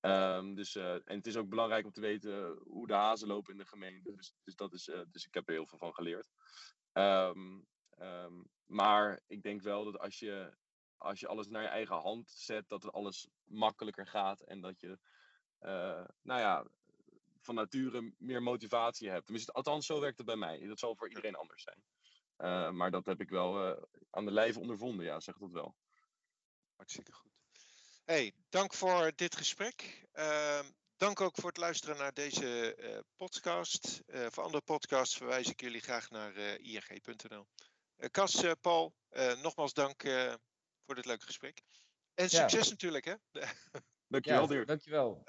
Um, 0.00 0.54
dus, 0.54 0.74
en 0.74 1.02
het 1.04 1.26
is 1.26 1.36
ook 1.36 1.48
belangrijk 1.48 1.84
om 1.84 1.92
te 1.92 2.00
weten 2.00 2.58
hoe 2.64 2.86
de 2.86 2.94
hazen 2.94 3.28
lopen 3.28 3.52
in 3.52 3.58
de 3.58 3.66
gemeente. 3.66 4.14
Dus, 4.14 4.34
dus, 4.44 4.56
dat 4.56 4.72
is, 4.72 4.84
dus 4.84 5.26
ik 5.26 5.34
heb 5.34 5.48
er 5.48 5.54
heel 5.54 5.66
veel 5.66 5.78
van 5.78 5.94
geleerd. 5.94 6.28
Um, 6.98 7.66
um, 7.98 8.50
maar 8.66 9.20
ik 9.26 9.42
denk 9.42 9.62
wel 9.62 9.84
dat 9.84 9.98
als 9.98 10.18
je, 10.18 10.54
als 10.96 11.20
je 11.20 11.26
alles 11.26 11.48
naar 11.48 11.62
je 11.62 11.68
eigen 11.68 11.96
hand 11.96 12.30
zet, 12.30 12.68
dat 12.68 12.82
het 12.82 12.92
alles 12.92 13.28
makkelijker 13.44 14.06
gaat. 14.06 14.40
En 14.40 14.60
dat 14.60 14.80
je, 14.80 14.98
uh, 15.60 16.04
nou 16.22 16.40
ja, 16.40 16.66
van 17.40 17.54
nature 17.54 18.12
meer 18.18 18.42
motivatie 18.42 19.10
hebt. 19.10 19.24
Tenminste, 19.24 19.52
althans, 19.52 19.86
zo 19.86 20.00
werkt 20.00 20.16
het 20.16 20.26
bij 20.26 20.36
mij. 20.36 20.66
Dat 20.66 20.78
zal 20.78 20.96
voor 20.96 21.08
iedereen 21.08 21.34
anders 21.34 21.62
zijn. 21.62 21.84
Uh, 22.38 22.70
maar 22.70 22.90
dat 22.90 23.06
heb 23.06 23.20
ik 23.20 23.28
wel 23.28 23.68
uh, 23.68 23.82
aan 24.10 24.24
de 24.24 24.30
lijve 24.30 24.60
ondervonden, 24.60 25.04
ja, 25.06 25.20
zeg 25.20 25.36
dat 25.36 25.50
wel. 25.50 25.76
Hartstikke 26.76 27.12
goed. 27.12 27.32
Hey, 28.04 28.32
dank 28.48 28.74
voor 28.74 29.12
dit 29.14 29.36
gesprek. 29.36 30.06
Uh, 30.14 30.60
Dank 31.04 31.20
ook 31.20 31.34
voor 31.34 31.48
het 31.48 31.58
luisteren 31.58 31.96
naar 31.96 32.12
deze 32.12 32.76
uh, 32.78 32.98
podcast. 33.16 34.02
Uh, 34.06 34.26
voor 34.30 34.42
andere 34.42 34.62
podcasts 34.62 35.16
verwijs 35.16 35.48
ik 35.48 35.60
jullie 35.60 35.80
graag 35.80 36.10
naar 36.10 36.36
uh, 36.36 36.54
eh, 36.54 36.84
ing.nl. 36.88 37.46
Cas, 38.10 38.44
Paul, 38.60 38.94
nogmaals 39.42 39.72
dank 39.72 40.02
voor 40.86 40.94
dit 40.94 41.04
leuke 41.04 41.24
gesprek. 41.24 41.62
En 42.14 42.30
succes 42.30 42.64
ja. 42.64 42.70
natuurlijk, 42.70 43.04
hè? 43.04 43.14
Dankjewel, 44.08 44.52
ja, 44.52 44.64
Dankjewel. 44.64 45.24